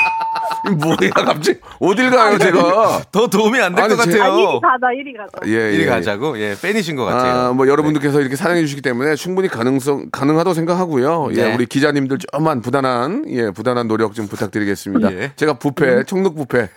뭐야, 0.71 1.11
갑자기. 1.11 1.59
어딜 1.81 2.11
가요, 2.11 2.39
제가? 2.39 3.03
더 3.11 3.27
도움이 3.27 3.61
안 3.61 3.75
될것 3.75 4.05
제- 4.05 4.21
아, 4.21 4.31
같아요. 4.31 4.61
1위 4.61 4.63
가자, 4.63 4.87
1위 4.87 5.17
가자. 5.17 5.49
예, 5.49 5.73
이리 5.75 5.83
예. 5.83 5.87
가자고. 5.87 6.39
예, 6.39 6.55
팬이신 6.61 6.95
것 6.95 7.05
같아요. 7.05 7.49
아, 7.49 7.53
뭐 7.53 7.67
여러분들께서 7.67 8.21
이렇게 8.21 8.37
사랑해 8.37 8.61
주시기 8.61 8.81
때문에 8.81 9.17
충분히 9.17 9.49
가능성 9.49 10.11
가능하다고 10.13 10.55
생각하고요. 10.55 11.31
예, 11.33 11.49
네. 11.49 11.55
우리 11.55 11.67
기자님들 11.67 12.19
좀만 12.19 12.63
부단한 12.63 13.25
예, 13.29 13.51
부단한 13.51 13.89
노력 13.89 14.15
좀 14.15 14.29
부탁드리겠습니다. 14.29 15.13
예. 15.13 15.33
제가 15.35 15.55
부페, 15.55 16.05
청록 16.05 16.37
부페, 16.37 16.69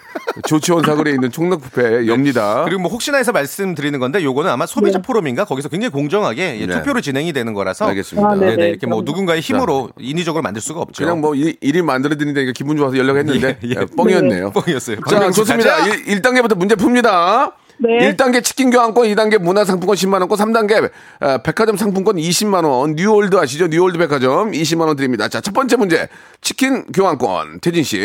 조치원 0.47 0.83
사거리에 0.83 1.13
있는 1.13 1.31
청록 1.31 1.61
부페 1.61 2.07
엽니다. 2.07 2.63
그리고 2.65 2.81
뭐 2.81 2.91
혹시나 2.91 3.19
해서 3.19 3.31
말씀드리는 3.31 3.97
건데 3.99 4.23
요거는 4.23 4.49
아마 4.49 4.65
소비자 4.65 4.99
포럼인가 4.99 5.45
거기서 5.45 5.69
굉장히 5.69 5.91
공정하게 5.91 6.59
예, 6.59 6.65
네. 6.65 6.73
투표로 6.79 7.01
진행이 7.01 7.33
되는 7.33 7.53
거라서 7.53 7.85
알겠습니다. 7.87 8.27
아, 8.27 8.33
네, 8.33 8.47
네네. 8.47 8.55
네, 8.55 8.69
이렇게 8.69 8.87
뭐 8.87 9.03
누군가의 9.05 9.43
힘으로 9.53 9.89
인위적으로 9.99 10.41
만들 10.41 10.61
수가 10.61 10.81
없죠. 10.81 11.03
그냥 11.03 11.21
뭐 11.21 11.35
일, 11.35 11.55
일이 11.61 11.81
만들어 11.81 12.15
드린다니까 12.15 12.53
기분 12.53 12.77
좋아서 12.77 12.97
연락했는데 12.97 13.59
예, 13.63 13.67
예. 13.67 13.75
예, 13.81 13.85
뻥이었네요. 13.85 14.51
뻥이었어요. 14.51 14.97
자, 15.09 15.31
좋습니다. 15.31 15.77
가자! 15.77 15.93
1, 15.93 16.21
단계부터 16.21 16.55
문제 16.55 16.75
풉니다. 16.75 17.53
네. 17.77 18.13
1단계 18.13 18.43
치킨 18.43 18.69
교환권, 18.69 19.07
2단계 19.07 19.37
문화상품권 19.37 19.95
10만원권, 19.95 20.37
3단계 20.37 20.89
어, 21.19 21.37
백화점 21.39 21.75
상품권 21.75 22.15
20만원, 22.15 22.95
뉴올드 22.95 23.35
아시죠? 23.37 23.67
뉴올드 23.67 23.97
백화점 23.97 24.51
20만원 24.51 24.95
드립니다. 24.95 25.27
자, 25.27 25.41
첫 25.41 25.53
번째 25.53 25.75
문제. 25.75 26.07
치킨 26.41 26.85
교환권. 26.93 27.59
태진씨. 27.59 27.99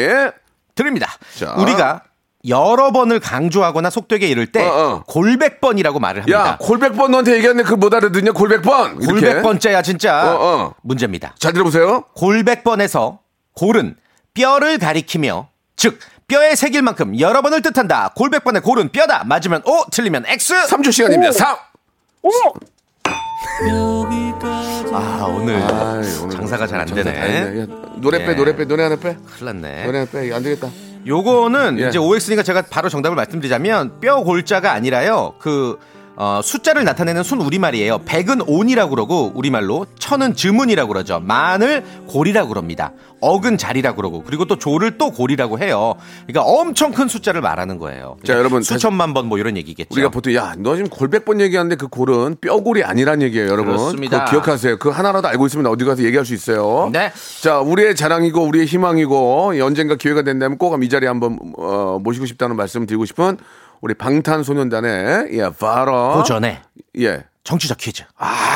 드립니다. 0.74 1.08
자. 1.36 1.54
우리가 1.58 2.02
여러 2.48 2.90
번을 2.90 3.20
강조하거나 3.20 3.90
속되게 3.90 4.26
이를 4.28 4.50
때 4.50 4.66
어, 4.66 4.72
어. 4.72 5.02
골백번이라고 5.06 6.00
말을 6.00 6.22
합니다. 6.22 6.38
야, 6.38 6.56
골백번 6.58 7.10
너한테 7.10 7.32
얘기했는데 7.34 7.64
그거 7.64 7.76
못 7.76 7.92
알아듣냐? 7.92 8.32
골백번. 8.32 8.98
골백번째야 9.00 9.82
진짜. 9.82 10.32
어, 10.34 10.38
어. 10.40 10.74
문제입니다. 10.82 11.34
잘 11.38 11.52
들어보세요. 11.52 12.04
골백번에서 12.14 13.20
골은 13.54 13.96
뼈를 14.32 14.78
가리키며 14.78 15.48
즉 15.76 15.98
뼈에 16.28 16.54
새길 16.54 16.82
만큼 16.82 17.18
여러 17.18 17.42
번을 17.42 17.60
뜻한다. 17.60 18.12
골백번의 18.16 18.62
골은 18.62 18.90
뼈다. 18.90 19.24
맞으면 19.24 19.62
O, 19.66 19.84
틀리면 19.90 20.24
X. 20.26 20.54
3초 20.68 20.92
시간입니다. 20.92 21.32
3. 21.32 21.56
오! 22.22 22.30
아 24.92 25.24
오늘 25.28 25.56
아이, 25.56 26.18
오늘 26.22 26.30
장사가 26.30 26.66
잘안 26.66 26.86
장사 26.86 27.02
되네. 27.02 27.60
야, 27.62 27.66
노래 27.96 28.24
빼, 28.24 28.32
예. 28.32 28.34
노래 28.34 28.56
빼, 28.56 28.64
노래 28.64 28.82
하나 28.84 28.96
빼. 28.96 29.16
큰일 29.16 29.44
났네. 29.60 29.84
노래 29.86 29.98
하나 29.98 30.10
빼. 30.10 30.32
안 30.32 30.42
되겠다. 30.42 30.68
요거는 31.06 31.78
예. 31.80 31.88
이제 31.88 31.98
OX니까 31.98 32.42
제가 32.42 32.62
바로 32.62 32.88
정답을 32.88 33.16
말씀드리자면 33.16 34.00
뼈 34.00 34.22
골자가 34.22 34.72
아니라요. 34.72 35.34
그 35.38 35.78
어, 36.22 36.42
숫자를 36.44 36.84
나타내는 36.84 37.22
순 37.22 37.40
우리말이에요. 37.40 38.00
백은 38.04 38.42
온이라고 38.46 38.90
그러고 38.90 39.32
우리말로 39.34 39.86
천은 39.98 40.34
즈문이라고 40.34 40.92
그러죠. 40.92 41.18
만을 41.18 41.82
골이라고 42.08 42.50
그럽니다. 42.50 42.92
억은 43.22 43.56
자리라고 43.56 43.96
그러고 43.96 44.22
그리고 44.26 44.44
또 44.44 44.58
조를 44.58 44.98
또 44.98 45.12
골이라고 45.12 45.58
해요. 45.60 45.94
그러니까 46.26 46.42
엄청 46.42 46.92
큰 46.92 47.08
숫자를 47.08 47.40
말하는 47.40 47.78
거예요. 47.78 48.18
자, 48.22 48.34
여러분, 48.34 48.62
수천만 48.62 49.14
번 49.14 49.30
뭐 49.30 49.38
이런 49.38 49.56
얘기겠죠. 49.56 49.88
우리가 49.92 50.10
보통 50.10 50.34
야, 50.34 50.54
너 50.58 50.76
지금 50.76 50.90
골백번 50.90 51.40
얘기하는데 51.40 51.76
그 51.76 51.88
골은 51.88 52.36
뼈골이 52.42 52.84
아니란 52.84 53.22
얘기예요, 53.22 53.46
여러분. 53.48 53.76
그렇습니다. 53.76 54.24
그거 54.26 54.30
기억하세요. 54.42 54.78
그 54.78 54.90
하나라도 54.90 55.28
알고 55.28 55.46
있으면 55.46 55.66
어디 55.66 55.86
가서 55.86 56.02
얘기할 56.02 56.26
수 56.26 56.34
있어요. 56.34 56.90
네. 56.92 57.12
자, 57.40 57.60
우리의 57.60 57.96
자랑이고 57.96 58.42
우리의 58.42 58.66
희망이고 58.66 59.52
예, 59.56 59.60
언젠가 59.62 59.94
기회가 59.94 60.20
된다면 60.22 60.58
꼭 60.58 60.70
이 60.82 60.88
자리에 60.90 61.08
한번 61.08 61.38
어, 61.56 61.98
모시고 62.02 62.26
싶다는 62.26 62.56
말씀 62.56 62.84
드리고 62.84 63.04
싶은 63.06 63.38
우리 63.80 63.94
방탄소년단의 63.94 65.28
예, 65.32 65.50
바로 65.58 66.18
그 66.18 66.24
전에 66.24 66.60
예. 66.98 67.24
정치적 67.50 67.78
퀴즈. 67.78 68.04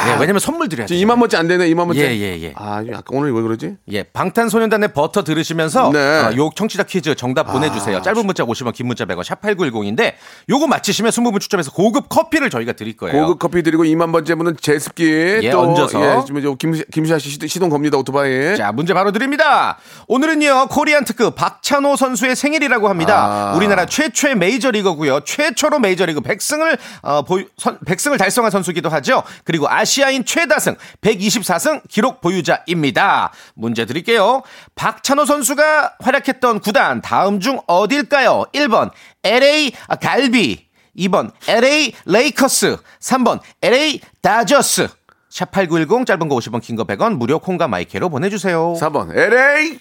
네, 0.07 0.16
왜냐면 0.20 0.38
선물 0.38 0.68
드려야죠. 0.68 0.94
2만 0.94 1.18
번째 1.18 1.37
안 1.37 1.48
되네. 1.48 1.68
2만 1.70 1.87
번째. 1.87 2.00
예, 2.00 2.16
예, 2.16 2.42
예. 2.42 2.52
아, 2.54 2.80
아까 2.92 3.02
오늘 3.09 3.35
왜 3.35 3.42
그러지? 3.42 3.74
예, 3.90 4.04
방탄소년단의 4.04 4.92
버터 4.92 5.24
들으시면서 5.24 5.90
네. 5.92 5.98
아, 5.98 6.28
어, 6.28 6.37
요 6.37 6.50
청취자 6.54 6.85
퀴즈 6.85 7.16
정답 7.16 7.44
보내주세요. 7.44 8.00
짧은 8.02 8.24
문자 8.24 8.44
50원, 8.44 8.72
긴 8.72 8.87
문자 8.87 9.04
100원, 9.04 9.24
샵 9.24 9.40
8910인데 9.40 10.14
요거 10.48 10.68
맞히시면 10.68 11.11
20분 11.11 11.40
추첨해서 11.40 11.72
고급 11.72 12.09
커피를 12.09 12.50
저희가 12.50 12.74
드릴 12.74 12.96
거예요. 12.96 13.20
고급 13.20 13.40
커피 13.40 13.64
드리고 13.64 13.83
2만 13.83 14.12
번째 14.12 14.37
분은 14.37 14.57
제습기 14.61 15.40
예, 15.42 15.50
또 15.50 15.61
얹어서. 15.61 16.00
예, 16.00 16.24
지금 16.24 16.40
저 16.42 16.54
김, 16.54 16.80
김시아 16.92 17.18
씨 17.18 17.30
시동, 17.30 17.68
겁니다. 17.68 17.98
오토바이. 17.98 18.57
자, 18.57 18.70
문제 18.70 18.94
바로 18.94 19.11
드립니다. 19.11 19.78
오늘은요, 20.07 20.68
코리안 20.68 21.04
특급 21.04 21.35
박찬호 21.35 21.96
선수의 21.96 22.37
생일이라고 22.37 22.88
합니다. 22.88 23.52
아. 23.52 23.57
우리나라 23.57 23.87
최초의 23.87 24.37
메이저리거고요. 24.37 25.20
최초로 25.24 25.80
메이저리그 25.80 26.20
100승을, 26.20 26.78
어, 27.02 27.22
보유, 27.22 27.46
선, 27.57 27.78
100승을 27.80 28.18
달성한 28.18 28.52
선수기 28.52 28.83
도 28.85 28.90
하죠. 28.90 29.23
그리고 29.44 29.68
아시아인 29.68 30.25
최다승 30.25 30.77
124승 31.01 31.83
기록 31.88 32.20
보유자입니다. 32.20 33.33
문제 33.55 33.85
드릴게요. 33.87 34.42
박찬호 34.75 35.25
선수가 35.25 35.97
활약했던 36.01 36.61
구단 36.61 37.01
다음 37.01 37.40
중 37.40 37.59
어딜까요? 37.66 38.44
1번 38.53 38.90
LA 39.25 39.73
갈비, 40.01 40.66
2번 40.99 41.33
LA 41.49 41.92
레이커스, 42.05 42.77
3번 43.01 43.40
LA 43.62 44.01
다저스. 44.20 44.88
샵8910 45.31 46.07
짧은 46.07 46.29
거 46.29 46.37
50원 46.37 46.62
긴 46.62 46.77
거 46.77 46.85
100원 46.85 47.16
무료 47.16 47.38
콩과 47.40 47.66
my 47.66 47.83
K로 47.83 48.09
보내주세요. 48.09 48.75
4번 48.79 49.11
LA 49.16 49.81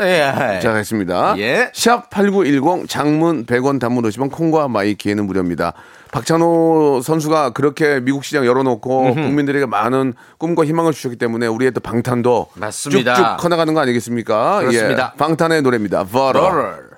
예. 0.00 0.60
자, 0.60 0.74
했습니다. 0.74 1.34
예. 1.38 1.70
샵8910 1.74 2.88
장문 2.88 3.46
100원 3.46 3.80
단문 3.80 4.04
50원 4.04 4.30
콩과 4.30 4.68
my 4.68 4.85
K는 4.85 5.26
무료입니다. 5.26 5.72
박찬호 6.12 7.00
선수가 7.02 7.50
그렇게 7.50 8.00
미국 8.00 8.24
시장 8.24 8.46
열어놓고 8.46 9.14
국민들에게 9.14 9.66
많은 9.66 10.14
꿈과 10.38 10.64
희망을 10.64 10.92
주셨기 10.92 11.16
때문에 11.16 11.46
우리의 11.48 11.72
또 11.72 11.80
방탄도 11.80 12.48
맞습니다. 12.54 13.14
쭉쭉 13.14 13.36
커나가는 13.38 13.74
거 13.74 13.80
아니겠습니까? 13.80 14.60
그렇습니다. 14.60 15.12
예. 15.14 15.18
방탄의 15.18 15.62
노래입니다. 15.62 16.04
버러. 16.04 16.93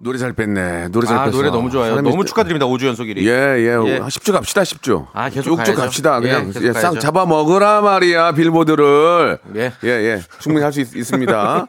노래 0.00 0.16
잘 0.16 0.32
뺐네. 0.32 0.88
노래 0.88 1.06
잘 1.08 1.18
아, 1.18 1.24
뺐어. 1.24 1.36
노래 1.36 1.50
너무 1.50 1.70
좋아요. 1.70 1.96
너무 1.96 2.18
또- 2.18 2.24
축하드립니다. 2.24 2.66
5주 2.66 2.86
연속 2.86 3.04
1위. 3.04 3.24
예, 3.24 3.30
예. 3.58 3.94
예. 3.94 3.98
10주 3.98 4.32
갑시다, 4.32 4.62
10주. 4.62 5.08
아, 5.12 5.28
계속 5.28 5.56
쭉쭉. 5.56 5.74
갑시다. 5.74 6.20
그냥 6.20 6.42
예, 6.42 6.46
계속 6.46 6.62
예, 6.62 6.72
싹 6.72 6.80
가야죠. 6.82 6.98
잡아 7.00 7.26
먹으라 7.26 7.80
말이야, 7.80 8.30
빌보드를. 8.32 9.38
예. 9.56 9.72
예, 9.82 9.88
예. 9.88 10.22
충분히 10.38 10.62
할 10.62 10.72
수 10.72 10.80
있습니다. 10.82 11.66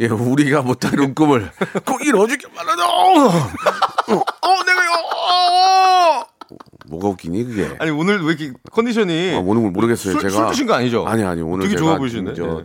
예, 0.00 0.06
우리가 0.06 0.62
못한 0.62 0.92
이런 0.92 1.12
꿈을 1.14 1.50
꼭 1.84 2.06
이뤄주길 2.06 2.48
바라다. 2.54 2.86
어, 2.86 3.26
어, 4.14 4.62
내가요. 4.64 4.90
어. 5.16 6.24
뭐가 6.92 7.08
웃기니, 7.08 7.44
그게? 7.44 7.68
아니 7.78 7.90
오늘 7.90 8.20
왜 8.22 8.34
이렇게 8.34 8.52
컨디션이 8.70 9.32
아, 9.34 9.38
오늘 9.44 9.70
모르겠어요. 9.70 10.12
술- 10.12 10.20
제가 10.20 10.32
술 10.32 10.46
드신 10.50 10.66
거 10.66 10.74
아니죠? 10.74 11.04
아니 11.06 11.24
아니 11.24 11.40
오늘 11.42 11.64
되게 11.66 11.76
좋아 11.76 11.96
보이시네. 11.96 12.34
저 12.34 12.60
예. 12.60 12.64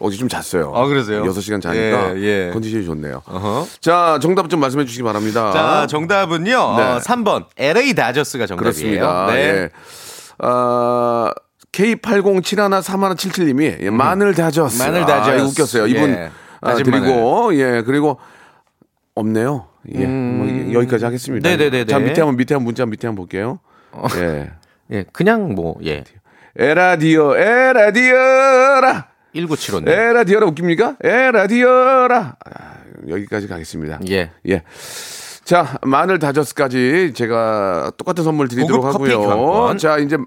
어제 0.00 0.16
좀 0.16 0.28
잤어요. 0.28 0.72
아, 0.74 0.86
그러세요? 0.86 1.24
6 1.24 1.40
시간 1.40 1.60
자니까 1.60 2.16
예, 2.16 2.22
예. 2.22 2.50
컨디션이 2.52 2.84
좋네요. 2.84 3.22
어허. 3.26 3.66
자, 3.80 4.18
정답 4.20 4.50
좀 4.50 4.58
말씀해 4.60 4.84
주시기 4.84 5.02
바랍니다. 5.04 5.52
자, 5.52 5.86
정답은요. 5.88 6.50
네. 6.50 6.56
어, 6.56 6.98
3번 6.98 7.44
LA 7.56 7.94
다저스가 7.94 8.46
정답이에요. 8.46 8.72
그렇습니다. 8.72 9.26
네. 9.28 9.34
예. 9.36 9.70
아, 10.40 11.32
K80713177님이 11.72 13.76
예, 13.80 13.90
마늘 13.90 14.34
다졌어. 14.34 14.84
마늘 14.84 15.02
아, 15.02 15.06
다졌어. 15.06 15.36
이거 15.36 15.44
웃겼어요. 15.46 15.86
이분 15.86 16.10
예. 16.10 16.30
아, 16.60 16.74
드리고 16.74 17.54
예 17.54 17.82
그리고 17.84 18.18
없네요. 19.14 19.66
예, 19.94 20.06
뭐 20.06 20.72
여기까지 20.74 21.04
하겠습니다. 21.04 21.48
음. 21.48 21.56
네네네네. 21.56 21.82
어. 21.82 21.84
자 21.86 21.98
밑에 21.98 22.20
한번 22.20 22.36
밑에 22.36 22.54
한번 22.54 22.64
문자 22.66 22.86
밑에 22.86 23.06
한번 23.06 23.22
볼게요. 23.24 23.58
예. 24.16 24.50
예, 24.90 25.04
그냥 25.12 25.54
뭐, 25.54 25.76
예. 25.84 26.04
에라디오 26.56 27.36
에라디오라 27.36 29.08
1975님. 29.34 29.88
에라디오라 29.88 30.46
웃깁니까? 30.46 30.96
에라디오라 31.02 32.36
아, 32.44 32.74
여기까지 33.08 33.46
가겠습니다. 33.46 34.00
예. 34.08 34.30
예. 34.48 34.62
자, 35.44 35.78
마늘 35.82 36.18
다저스까지 36.18 37.12
제가 37.14 37.92
똑같은 37.96 38.24
선물 38.24 38.48
드리도록 38.48 38.84
하고요. 38.84 39.76
자, 39.78 39.98
이제 39.98 40.18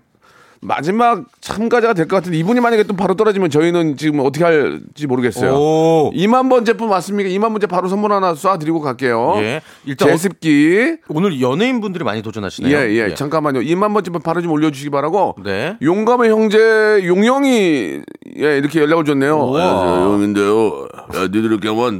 마지막 0.64 1.24
참가자가 1.42 1.94
될 1.94 2.08
것 2.08 2.18
같은데 2.18 2.38
이분이 2.38 2.60
만약에 2.60 2.84
또 2.84 2.96
바로 2.96 3.16
떨어지면 3.16 3.50
저희는 3.50 3.98
지금 3.98 4.20
어떻게 4.20 4.44
할지 4.46 5.08
모르겠어요. 5.08 5.54
오. 5.54 6.12
2만 6.14 6.50
번 6.50 6.66
제품 6.66 6.90
맞습니까? 6.90 7.30
2만 7.30 7.50
번째 7.52 7.66
바로 7.68 7.88
선물 7.88 8.12
하나 8.14 8.34
쏴드리고 8.34 8.80
갈게요. 8.82 9.34
예. 9.38 9.62
일단 9.86 10.08
어- 10.10 10.12
제습기. 10.12 10.98
오늘 11.10 11.42
연예인분들이 11.42 12.04
많이 12.04 12.22
도전하시네요. 12.22 12.78
예, 12.78 12.90
예, 13.10 13.16
잠깐만요. 13.16 13.62
2만 13.62 13.94
번 13.94 14.04
제품 14.04 14.22
바로 14.22 14.42
좀 14.42 14.52
올려주시기 14.52 14.92
바라고. 14.92 15.36
네. 15.44 15.78
용감의 15.82 16.30
형제 16.30 17.02
용영이 17.06 18.02
예 18.38 18.58
이렇게 18.58 18.82
연락을 18.82 19.04
줬네요. 19.06 19.36
안녕하세요, 19.56 20.06
용인데요. 20.14 20.88
야, 21.16 21.22
니들 21.24 21.46
이렇게 21.46 21.68
하면. 21.70 22.00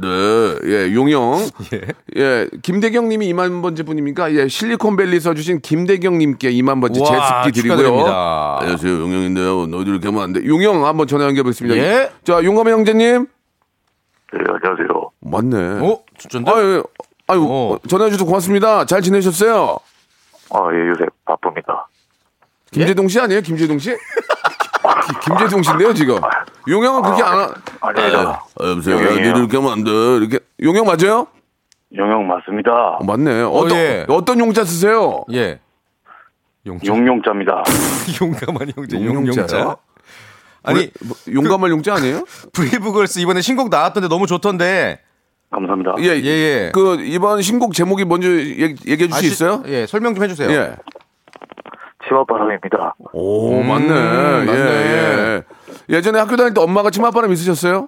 예, 0.66 0.94
용영. 0.94 1.46
예. 2.16 2.48
김대경 2.62 3.08
님이 3.08 3.32
2만 3.32 3.60
번째 3.62 3.82
분입니까? 3.82 4.34
예, 4.34 4.48
실리콘밸리 4.48 5.18
써주신 5.20 5.60
김대경 5.60 6.18
님께 6.18 6.52
2만 6.52 6.80
번째 6.80 7.00
우와, 7.00 7.42
제습기 7.42 7.60
드리고요. 7.62 7.76
축하드립니다. 7.78 8.51
안녕하세요, 8.60 8.92
용영인데요. 9.00 9.66
너희들 9.66 9.92
이렇게 9.92 10.08
하면 10.08 10.22
안 10.22 10.32
돼. 10.32 10.44
용영 10.46 10.84
한번 10.86 11.06
전화 11.06 11.24
연결하겠습니다. 11.26 11.76
예. 11.76 12.10
자, 12.24 12.42
용감의 12.42 12.72
형제님. 12.72 13.26
네, 14.32 14.38
안녕하세요. 14.38 15.10
맞네. 15.20 15.86
어, 15.86 15.98
진짜인데? 16.18 16.50
아유, 16.50 16.82
아유, 17.28 17.46
어. 17.48 17.78
전화해 17.88 18.10
주셔서 18.10 18.24
고맙습니다. 18.26 18.84
잘 18.86 19.00
지내셨어요? 19.02 19.76
아, 20.50 20.58
예, 20.72 20.88
요새 20.88 21.04
바쁩니다. 21.24 21.86
김재동 22.70 23.08
씨 23.08 23.20
아니에요? 23.20 23.40
김재동 23.42 23.78
씨? 23.78 23.90
기- 23.90 23.96
김재동 25.28 25.62
씨인데요, 25.62 25.94
지금. 25.94 26.18
용형은 26.68 27.02
그렇게 27.02 27.22
안, 27.22 27.38
하... 27.38 27.54
아니에요. 27.80 28.18
아, 28.60 28.68
여보세요. 28.68 28.96
야. 28.96 29.00
니들 29.10 29.36
이렇게 29.36 29.56
하면 29.56 29.72
안 29.72 29.84
돼. 29.84 29.90
이렇게. 29.90 30.38
용형 30.62 30.86
맞아요? 30.86 31.26
용형 31.94 32.26
맞습니다. 32.26 32.70
어, 32.72 33.04
맞네. 33.04 33.42
어떤, 33.42 33.70
예. 33.76 34.06
어떤 34.08 34.40
용자 34.40 34.64
쓰세요? 34.64 35.24
예. 35.32 35.60
용자. 36.66 36.86
용용자입니다. 36.86 37.64
용감한 38.20 38.72
형제. 38.76 38.96
용용자요? 38.96 39.36
용용자. 39.58 39.76
아니, 40.64 40.90
뭐, 41.02 41.16
용감할 41.32 41.70
용자 41.70 41.94
아니에요? 41.94 42.24
브레이브걸스 42.54 43.18
이번에 43.18 43.40
신곡 43.40 43.68
나왔던데 43.68 44.08
너무 44.08 44.26
좋던데. 44.26 45.00
감사합니다. 45.50 45.94
예, 45.98 46.04
예, 46.04 46.24
예. 46.24 46.72
그, 46.72 47.00
이번 47.02 47.42
신곡 47.42 47.74
제목이 47.74 48.04
뭔지 48.04 48.56
얘기, 48.58 48.90
해줄수 48.92 49.14
아시- 49.16 49.26
있어요? 49.26 49.62
예, 49.66 49.86
설명 49.86 50.14
좀 50.14 50.24
해주세요. 50.24 50.50
예. 50.50 50.76
치맛바람입니다. 52.08 52.94
오, 53.12 53.60
음, 53.60 53.68
맞네. 53.68 53.88
맞네. 53.88 54.52
예, 54.52 55.42
예. 55.90 55.94
예전에 55.96 56.18
학교 56.20 56.36
다닐 56.36 56.54
때 56.54 56.60
엄마가 56.60 56.90
치맛바람 56.90 57.30
있으셨어요? 57.32 57.86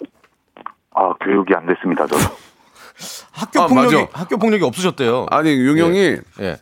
아, 0.93 1.13
교육이 1.23 1.53
안 1.55 1.65
됐습니다, 1.65 2.05
저도. 2.07 2.23
학교 3.31 3.61
아, 3.61 3.67
폭력이 3.67 3.95
맞아. 3.95 4.07
학교 4.13 4.37
폭력이 4.37 4.63
없으셨대요. 4.63 5.25
아니, 5.31 5.65
용형이. 5.65 6.17
예. 6.41 6.57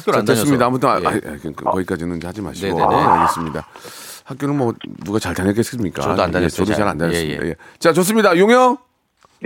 학교를 0.00 0.18
안 0.20 0.26
자, 0.26 0.32
다녀서. 0.32 0.42
됐습니다. 0.44 0.66
아무튼 0.66 0.88
아, 0.88 1.00
예. 1.00 1.06
아, 1.06 1.10
그, 1.42 1.52
그, 1.52 1.64
거기까지는 1.64 2.20
하지 2.22 2.40
마시고 2.42 2.66
네네네. 2.78 2.94
아, 2.94 3.20
알겠습니다. 3.22 3.66
학교는 4.24 4.56
뭐 4.56 4.74
누가 5.04 5.18
잘 5.18 5.34
다녔겠습니까? 5.34 6.02
저도 6.02 6.22
안 6.22 6.28
예, 6.28 6.32
다녔어요, 6.32 6.64
저도 6.64 6.76
잘안 6.76 6.98
잘. 6.98 7.08
다녔습니다. 7.08 7.44
예, 7.44 7.48
예. 7.50 7.54
자 7.78 7.92
좋습니다. 7.92 8.36
용형 8.38 8.78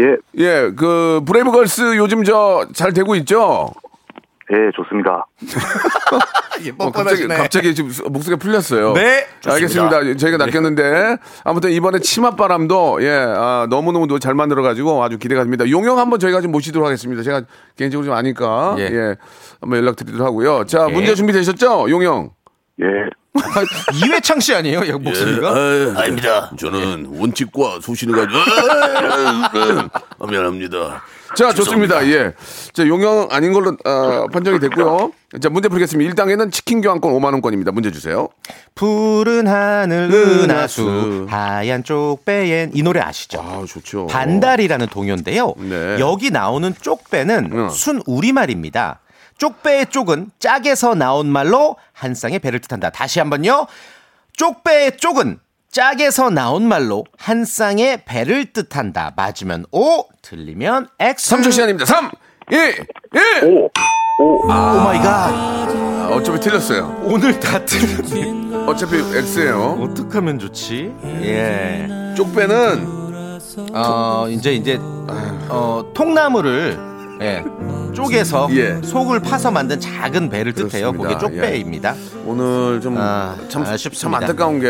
예, 0.01 0.17
예 0.39 0.71
그 0.77 1.21
브레이브걸스 1.25 1.97
요즘 1.97 2.25
저 2.25 2.67
잘 2.75 2.93
되고 2.93 3.15
있죠? 3.17 3.71
예, 4.53 4.71
좋습니다. 4.77 5.27
어, 6.79 6.91
갑자기 6.93 7.27
갑자기 7.27 7.75
지금 7.75 7.91
목소리가 8.13 8.39
풀렸어요. 8.39 8.93
네, 8.93 9.27
알겠습니다. 9.45 10.17
저희가 10.17 10.37
낚였는데 10.37 11.17
아무튼 11.45 11.71
이번에 11.73 11.99
치맛바람도 11.99 12.99
예 13.03 13.11
아, 13.11 13.67
너무 13.71 13.93
너무 13.93 14.19
잘 14.21 14.35
만들어 14.35 14.63
가지고 14.63 15.03
아주 15.03 15.19
기대가 15.19 15.43
됩니다. 15.43 15.69
용영 15.69 15.99
한번 15.99 16.19
저희가 16.19 16.41
좀 16.43 16.53
모시도록 16.53 16.87
하겠습니다. 16.87 17.23
제가 17.23 17.43
개인적으로 17.77 18.05
좀 18.05 18.15
아니까 18.15 18.77
예, 18.79 18.85
예. 18.85 19.17
한번 19.61 19.79
연락 19.79 19.97
드리도록 19.97 20.27
하고요. 20.27 20.65
자 20.67 20.87
예. 20.89 20.93
문제 20.93 21.15
준비되셨죠, 21.15 21.91
용영? 21.91 22.31
예, 22.83 22.87
이회창 24.07 24.41
씨 24.41 24.55
아니에요? 24.55 24.81
이 24.85 24.93
목소리가? 24.93 25.51
아닙니다. 25.97 26.51
저는 26.59 27.07
원칙과 27.19 27.81
소신을 27.81 28.15
가지고 28.15 28.39
아, 30.21 30.27
미안합니다. 30.29 31.03
자, 31.37 31.53
좋습니다. 31.53 32.07
예. 32.09 32.33
자, 32.73 32.87
용영 32.87 33.29
아닌 33.31 33.53
걸로 33.53 33.77
어, 33.85 34.27
판정이 34.33 34.61
됐고요. 34.61 35.13
자, 35.41 35.49
문제 35.51 35.69
풀겠습니다. 35.69 36.15
1단계는 36.15 36.53
치킨 36.53 36.81
교환권 36.81 37.13
5만 37.13 37.25
원권입니다. 37.33 37.73
문제 37.73 37.91
주세요. 37.91 38.29
푸른 38.75 39.47
하늘 39.49 40.11
은하수. 40.13 41.27
하얀 41.29 41.83
쪽배엔 41.83 42.71
이 42.75 42.83
노래 42.83 43.01
아시죠? 43.01 43.41
아, 43.41 43.65
좋죠. 43.67 44.07
반달이라는 44.07 44.87
동요인데요. 44.89 45.55
네. 45.59 45.97
여기 45.99 46.31
나오는 46.31 46.73
쪽배는 46.81 47.51
어. 47.53 47.69
순 47.71 48.01
우리말입니다. 48.07 49.01
쪽배의 49.39 49.87
쪽은 49.87 50.31
짝에서 50.39 50.95
나온 50.95 51.27
말로 51.27 51.77
한 51.93 52.15
쌍의 52.15 52.39
배를 52.39 52.61
뜻한다. 52.61 52.91
다시 52.91 53.19
한번요. 53.19 53.67
쪽배의 54.37 54.97
쪽은 54.99 55.39
짝에서 55.75 56.31
나온 56.31 56.69
말로 56.69 57.05
한 57.19 57.45
쌍의 57.45 58.05
배를 58.05 58.53
뜻한다. 58.53 59.13
맞으면 59.17 59.67
O, 59.73 60.05
틀리면 60.23 60.87
X. 61.01 61.35
3초 61.35 61.51
시간입니다. 61.51 61.85
3, 61.85 62.13
2, 62.53 62.55
1. 62.55 62.87
오, 63.43 63.69
오, 64.23 64.45
oh 64.45 64.47
my 64.47 64.99
God. 65.01 65.31
아, 65.33 66.11
어차피 66.13 66.39
틀렸어요. 66.39 67.03
오늘 67.03 67.41
다 67.41 67.65
틀렸네. 67.65 68.69
어차피 68.69 68.99
X예요. 68.99 69.81
어떡하면 69.81 70.39
좋지? 70.39 70.95
예. 71.23 71.89
쪽배는 72.17 73.41
어, 73.73 74.29
이제 74.31 74.53
이제 74.53 74.79
어, 75.49 75.91
통나무를 75.93 76.79
예. 77.21 77.43
쪼개서 77.95 78.49
예. 78.53 78.81
속을 78.83 79.21
파서 79.21 79.51
만든 79.51 79.79
작은 79.81 80.29
배를 80.29 80.53
뜻해요. 80.53 80.93
그렇습니다. 80.93 81.19
그게 81.19 81.19
쪽배입니다. 81.19 81.95
오늘 82.27 82.81
좀 82.81 82.97
아, 82.99 83.37
참, 83.49 83.65
참 83.65 83.75
아쉽습니다. 83.75 84.19
안타까운 84.19 84.61
게 84.61 84.69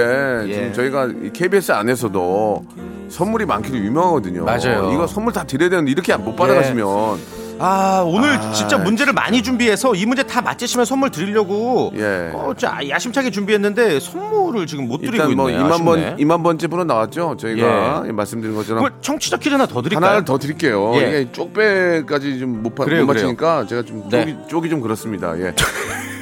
예. 0.49 0.53
지금 0.53 0.73
저희가 0.73 1.07
이 1.07 1.31
KBS 1.33 1.73
안에서도 1.73 2.65
선물이 3.09 3.47
많기로 3.47 3.77
유명하거든요. 3.79 4.45
맞아요. 4.45 4.91
이거 4.93 5.07
선물 5.07 5.33
다 5.33 5.45
드려야 5.45 5.71
되는데 5.71 5.91
이렇게 5.91 6.17
못 6.17 6.35
받아가시면 6.37 7.19
아 7.59 8.03
오늘 8.07 8.39
진짜 8.53 8.77
문제를 8.79 9.13
많이 9.13 9.43
준비해서 9.43 9.95
이 9.95 10.07
문제 10.07 10.23
다 10.23 10.41
맞히시면 10.43 10.85
선물 10.87 11.11
드리려고 11.11 11.93
예. 11.97 12.31
어, 12.35 12.53
자, 12.57 12.81
야심차게 12.89 13.31
준비했는데 13.31 14.01
선물을 14.01 14.67
지금 14.67 14.89
못 14.89 14.99
드리고 14.99 15.15
일단 15.15 15.37
뭐 15.37 15.51
있네요. 15.51 15.67
2만 15.67 15.85
번 15.85 15.99
아쉽네. 15.99 16.17
2만 16.25 16.43
번째 16.43 16.67
분은 16.67 16.87
나왔죠. 16.87 17.37
저희가 17.39 18.05
말씀드린 18.13 18.55
것처럼 18.55 18.89
청취자 19.01 19.37
퀴즈 19.37 19.51
하나 19.51 19.67
더 19.67 19.83
드릴까요? 19.83 20.05
하나를 20.05 20.25
더 20.25 20.39
드릴게요. 20.39 20.93
예. 20.97 20.99
이게 21.09 21.33
쪽배까지 21.33 22.39
좀못 22.39 22.75
맞히니까 23.07 23.67
제가 23.67 23.83
좀 23.83 24.09
네. 24.09 24.21
쪽이, 24.25 24.37
쪽이 24.49 24.71
좀 24.71 24.81
그렇습니다. 24.81 25.39
예. 25.39 25.55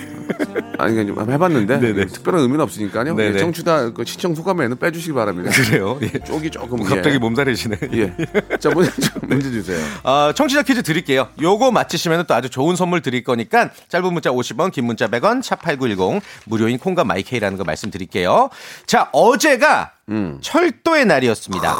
아니 0.79 0.95
그냥 0.95 1.07
좀 1.09 1.19
한번 1.19 1.35
해봤는데 1.35 2.07
특별한 2.07 2.41
의미는 2.43 2.61
없으니까요. 2.63 3.15
네네. 3.15 3.35
예, 3.35 3.39
청취자 3.39 3.91
그 3.91 4.05
시청 4.05 4.35
소감에는 4.35 4.79
빼주시기 4.79 5.13
바랍니다. 5.13 5.51
그래요. 5.51 5.99
예. 6.03 6.09
쪽이 6.19 6.51
조금 6.51 6.83
갑자기 6.83 7.15
예. 7.15 7.19
몸살이시네. 7.19 7.77
예. 7.93 8.15
자 8.59 8.71
문제 9.23 9.51
주세요. 9.51 9.79
어, 10.03 10.33
청취자 10.35 10.63
퀴즈 10.63 10.83
드릴게요. 10.83 11.29
요거 11.41 11.71
맞히시면 11.71 12.27
또 12.27 12.35
아주 12.35 12.51
좋은 12.51 12.77
선물 12.77 13.01
드릴 13.03 13.25
거니까 13.25 13.71
짧은 13.89 14.13
문자 14.13 14.31
50원, 14.31 14.73
긴 14.73 14.87
문자 14.87 15.09
100원, 15.09 15.43
샵 15.43 15.63
8910 15.63 16.23
무료인 16.47 16.79
콩과 16.79 17.05
마이케이라는 17.05 17.59
거 17.59 17.65
말씀드릴게요. 17.65 18.51
자, 18.87 19.09
어제가 19.13 19.93
철도의 20.41 21.07
날이었습니다. 21.07 21.77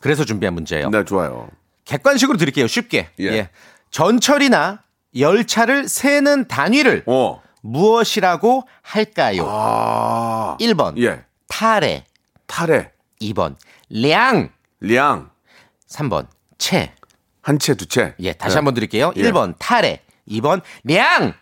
그래서 0.00 0.24
준비한 0.24 0.54
문제예요. 0.54 0.90
네 0.90 1.04
좋아요. 1.04 1.48
객관식으로 1.84 2.38
드릴게요. 2.38 2.66
쉽게. 2.66 3.08
예. 3.20 3.24
예. 3.24 3.50
전철이나 3.90 4.80
열차를 5.18 5.88
세는 5.88 6.46
단위를 6.48 7.02
어. 7.06 7.42
무엇이라고 7.62 8.64
할까요? 8.82 9.46
아. 9.48 10.56
1번 10.60 10.98
예. 11.02 11.24
타래 11.48 12.04
2번 13.20 13.56
량, 13.90 14.50
량. 14.80 15.30
3번 15.88 16.26
채. 16.58 16.92
한 17.42 17.58
채, 17.58 17.74
두 17.74 17.86
채. 17.86 18.14
예, 18.20 18.32
다시 18.32 18.54
네. 18.54 18.58
한번 18.58 18.74
드릴게요. 18.74 19.12
예. 19.16 19.22
1번 19.22 19.54
타래, 19.58 20.00
2번 20.28 20.60
량, 20.84 21.32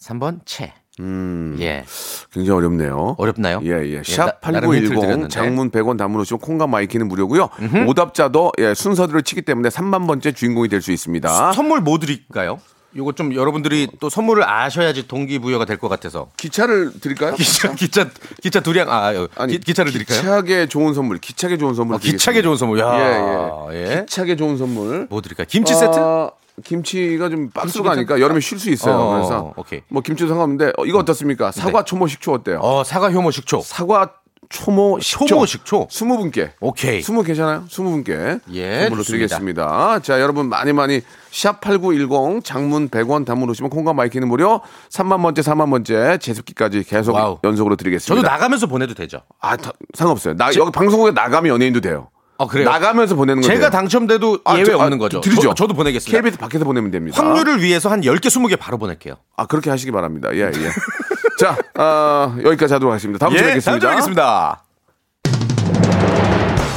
3번 0.00 0.40
채. 0.44 0.72
음, 1.00 1.56
예. 1.60 1.84
굉장히 2.32 2.56
어렵네요. 2.58 3.16
어렵나요? 3.18 3.60
예, 3.64 3.68
예. 3.86 4.02
나- 4.02 4.32
나름 4.40 4.72
힌트를 4.74 4.96
샵8910 4.96 5.00
드렸는데. 5.00 5.28
장문 5.28 5.70
100원 5.70 5.98
담으시고 5.98 6.38
콩과 6.38 6.66
마이키는 6.68 7.06
무료고요. 7.08 7.48
오답자도 7.86 8.52
예, 8.58 8.72
순서대로 8.74 9.20
치기 9.20 9.42
때문에 9.42 9.68
3만 9.68 10.06
번째 10.06 10.32
주인공이 10.32 10.68
될 10.68 10.80
수 10.80 10.92
있습니다. 10.92 11.52
선물 11.52 11.80
뭐 11.80 11.98
드릴까요? 11.98 12.60
요거 12.96 13.12
좀 13.12 13.34
여러분들이 13.34 13.88
또 14.00 14.08
선물을 14.08 14.42
아셔야지 14.48 15.06
동기부여가 15.08 15.64
될 15.64 15.76
것 15.76 15.88
같아서. 15.88 16.28
기차를 16.36 17.00
드릴까요? 17.00 17.34
기차 17.36 17.74
기차 17.74 18.08
기차 18.42 18.60
두량 18.60 18.88
아 18.90 19.12
기, 19.46 19.58
기차를 19.58 19.92
드릴까요? 19.92 20.20
기차게 20.20 20.66
좋은 20.68 20.94
선물, 20.94 21.18
기차게 21.18 21.58
좋은 21.58 21.74
선물. 21.74 21.96
어, 21.96 21.98
기차게 21.98 22.40
좋은 22.42 22.56
선물. 22.56 22.78
야. 22.80 22.98
예, 22.98 23.74
예. 23.74 23.90
예. 23.98 24.04
기차게 24.06 24.36
좋은 24.36 24.56
선물. 24.56 25.06
뭐 25.10 25.20
드릴까요? 25.20 25.46
김치 25.50 25.74
세트? 25.74 25.98
아, 25.98 26.30
김치가 26.64 27.28
좀 27.28 27.50
박스로 27.50 27.84
김치 27.84 27.94
가니까 27.96 28.20
여름에 28.20 28.40
쉴 28.40 28.58
수 28.58 28.70
있어요. 28.70 28.94
어, 28.94 29.14
그래서 29.16 29.52
오케이. 29.56 29.82
뭐 29.88 30.00
김치도 30.00 30.28
상관없는데 30.28 30.72
어, 30.78 30.86
이거 30.86 30.98
어떻습니까? 30.98 31.52
사과 31.52 31.84
초모 31.84 32.06
식초 32.06 32.32
어때요? 32.32 32.60
어, 32.62 32.82
사과 32.82 33.10
효모 33.10 33.30
식초. 33.30 33.60
사과 33.60 34.12
초모 34.48 34.98
식초. 35.00 35.26
초모 35.26 35.46
식초. 35.46 35.86
20분께. 35.88 36.50
오케이. 36.60 36.98
20 36.98 37.24
괜찮아요? 37.24 37.64
20분께. 37.68 38.40
예, 38.52 38.80
선물로 38.82 39.02
좋습니다. 39.02 39.36
드리겠습니다. 39.36 39.98
자, 40.00 40.20
여러분 40.20 40.48
많이 40.48 40.72
많이 40.72 41.00
샵8910 41.32 42.44
장문 42.44 42.88
100원 42.88 43.24
단문 43.24 43.48
50원 43.50 43.70
콩과 43.70 43.92
my 43.92 44.02
K는 44.02 44.28
무료 44.28 44.60
3만 44.90 45.22
번째, 45.22 45.42
4만 45.42 45.70
번째 45.70 46.18
제습기까지 46.18 46.82
계속 46.84 47.14
wow. 47.14 47.38
연속으로 47.44 47.76
드리겠습니다. 47.76 48.14
저도 48.22 48.26
나가면서 48.34 48.66
보내도 48.66 48.94
되죠. 48.94 49.20
아, 49.40 49.56
다- 49.56 49.72
상관없어요. 49.94 50.34
나 50.34 50.48
여기 50.56 50.70
방송국에 50.70 51.12
나가면 51.12 51.52
연예인도 51.52 51.80
돼요. 51.80 52.08
아, 52.38 52.46
그래요? 52.46 52.68
나가면서 52.68 53.14
보내는 53.14 53.40
거예요. 53.42 53.54
제가 53.54 53.70
당첨돼도 53.70 54.40
아, 54.44 54.56
예외 54.56 54.66
저- 54.66 54.78
아, 54.78 54.84
없는 54.84 54.98
거죠. 54.98 55.20
드리죠. 55.22 55.54
저, 55.54 55.66
도 55.66 55.72
보내겠습니다. 55.74 56.18
KBS 56.18 56.38
밖에서 56.38 56.64
보내면 56.66 56.90
됩니다. 56.90 57.16
확률을 57.22 57.62
위해서 57.62 57.88
한 57.88 58.02
10개, 58.02 58.26
20개 58.26 58.58
바로 58.58 58.76
보낼게요. 58.76 59.14
아 59.38 59.46
그렇게 59.46 59.70
하시기 59.70 59.90
바랍니다. 59.90 60.28
예 60.34 60.40
예. 60.40 60.50
자 61.38 61.56
어, 61.78 62.34
여기까지 62.42 62.72
하도록 62.74 62.92
하겠습니다. 62.92 63.18
다음 63.24 63.36
주에 63.36 63.40
예, 63.42 63.48
뵙겠습니다. 63.54 63.70
다음 63.70 63.80
주에 63.80 63.90
뵙겠습니다. 63.90 64.62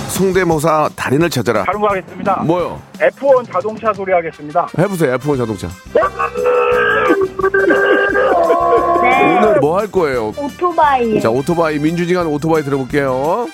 성대모사 0.10 0.90
달인을 0.98 1.30
찾아라. 1.30 1.64
다른 1.64 1.80
거 1.80 1.88
하겠습니다. 1.88 2.36
뭐요? 2.44 2.82
F1 2.98 3.52
자동차 3.54 3.94
소리 3.94 4.12
하겠습니다. 4.12 4.68
해보세요. 4.78 5.16
F1 5.18 5.38
자동차. 5.38 5.70
네. 9.02 9.38
오늘 9.38 9.60
뭐 9.62 9.80
할 9.80 9.90
거예요? 9.90 10.34
오토바이. 10.38 11.22
자 11.22 11.30
오토바이 11.30 11.80
민주지간 11.80 12.28
오토바이 12.28 12.62
들어볼게요. 12.64 13.48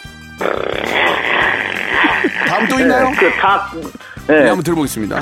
다음 2.47 2.67
또 2.67 2.79
있나요? 2.79 3.11
그 3.19 3.29
닭. 3.39 3.71
네, 4.27 4.33
네. 4.41 4.47
한번 4.47 4.63
들어보겠습니다. 4.63 5.21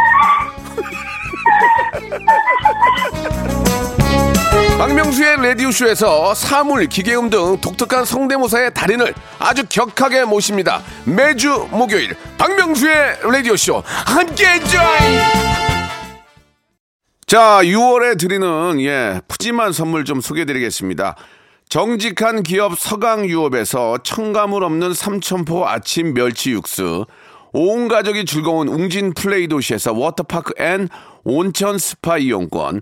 박명수의 4.81 5.37
라디오쇼에서 5.37 6.33
사물, 6.33 6.87
기계음 6.87 7.29
등 7.29 7.55
독특한 7.61 8.03
성대모사의 8.03 8.73
달인을 8.73 9.13
아주 9.37 9.63
격하게 9.69 10.25
모십니다. 10.25 10.81
매주 11.05 11.67
목요일 11.69 12.15
박명수의 12.39 13.19
라디오쇼 13.21 13.83
함께해 13.85 14.59
줘요. 14.61 15.21
자, 17.27 17.59
6월에 17.61 18.17
드리는 18.17 18.81
예 18.81 19.21
푸짐한 19.27 19.71
선물 19.71 20.03
좀 20.03 20.19
소개드리겠습니다. 20.19 21.15
정직한 21.69 22.41
기업 22.41 22.75
서강유업에서 22.75 23.99
첨가물 24.01 24.63
없는 24.63 24.95
삼천포 24.95 25.67
아침 25.67 26.15
멸치 26.15 26.53
육수, 26.53 27.05
온 27.53 27.87
가족이 27.87 28.25
즐거운 28.25 28.67
웅진 28.67 29.13
플레이 29.13 29.47
도시에서 29.47 29.93
워터파크 29.93 30.53
and 30.57 30.89
온천 31.23 31.77
스파 31.77 32.17
이용권, 32.17 32.81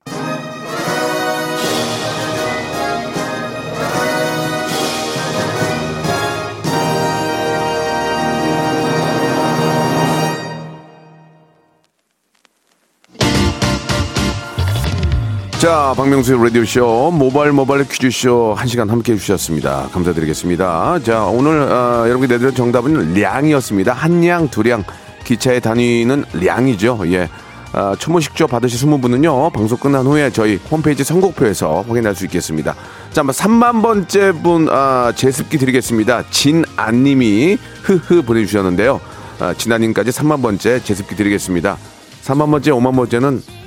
자, 15.61 15.93
박명수의 15.95 16.43
라디오쇼, 16.43 17.11
모바일 17.11 17.51
모바일 17.51 17.87
퀴즈쇼 17.87 18.55
한 18.57 18.67
시간 18.67 18.89
함께 18.89 19.13
해주셨습니다. 19.13 19.89
감사드리겠습니다. 19.91 21.01
자, 21.03 21.25
오늘, 21.25 21.51
어, 21.71 22.05
여러분께 22.07 22.33
내드린 22.33 22.55
정답은 22.55 23.13
량이었습니다. 23.13 23.93
한 23.93 24.21
량, 24.21 24.49
두 24.49 24.63
량. 24.63 24.83
기차의 25.23 25.61
단위는 25.61 26.25
량이죠. 26.33 27.01
예. 27.11 27.29
아, 27.73 27.95
초모식조 27.95 28.47
받으실 28.47 28.89
20분은요, 28.89 29.53
방송 29.53 29.77
끝난 29.77 30.07
후에 30.07 30.31
저희 30.31 30.59
홈페이지 30.71 31.03
선곡표에서 31.03 31.85
확인할 31.87 32.15
수 32.15 32.25
있겠습니다. 32.25 32.73
자, 33.11 33.21
한번 33.21 33.35
3만 33.35 33.83
번째 33.83 34.31
분, 34.31 34.67
아, 34.67 35.13
제습기 35.15 35.59
드리겠습니다. 35.59 36.23
진안님이 36.31 37.59
흐흐 37.83 38.23
보내주셨는데요. 38.23 38.99
아, 39.39 39.53
진안님까지 39.53 40.09
3만 40.09 40.41
번째 40.41 40.83
제습기 40.83 41.15
드리겠습니다. 41.15 41.77
3만 42.23 42.49
번째, 42.49 42.71
5만 42.71 42.95
번째는 42.95 43.60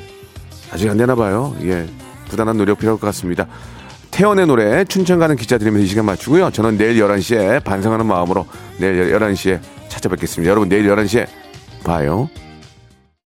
아직 0.74 0.90
안 0.90 0.96
되나 0.96 1.14
봐요. 1.14 1.54
예. 1.62 1.86
부단한 2.28 2.56
노력 2.56 2.78
필요할 2.78 2.98
것 2.98 3.06
같습니다. 3.06 3.46
태연의 4.10 4.48
노래 4.48 4.84
춘천 4.84 5.20
가는 5.20 5.36
기자 5.36 5.56
드리면서 5.56 5.84
이 5.84 5.86
시간 5.86 6.04
맞추고요. 6.04 6.50
저는 6.50 6.76
내일 6.76 7.00
11시에 7.00 7.62
반성하는 7.62 8.06
마음으로 8.06 8.44
내일 8.78 9.12
11시에 9.12 9.60
찾아뵙겠습니다. 9.88 10.50
여러분 10.50 10.68
내일 10.68 10.88
11시에 10.88 11.28
봐요. 11.84 12.28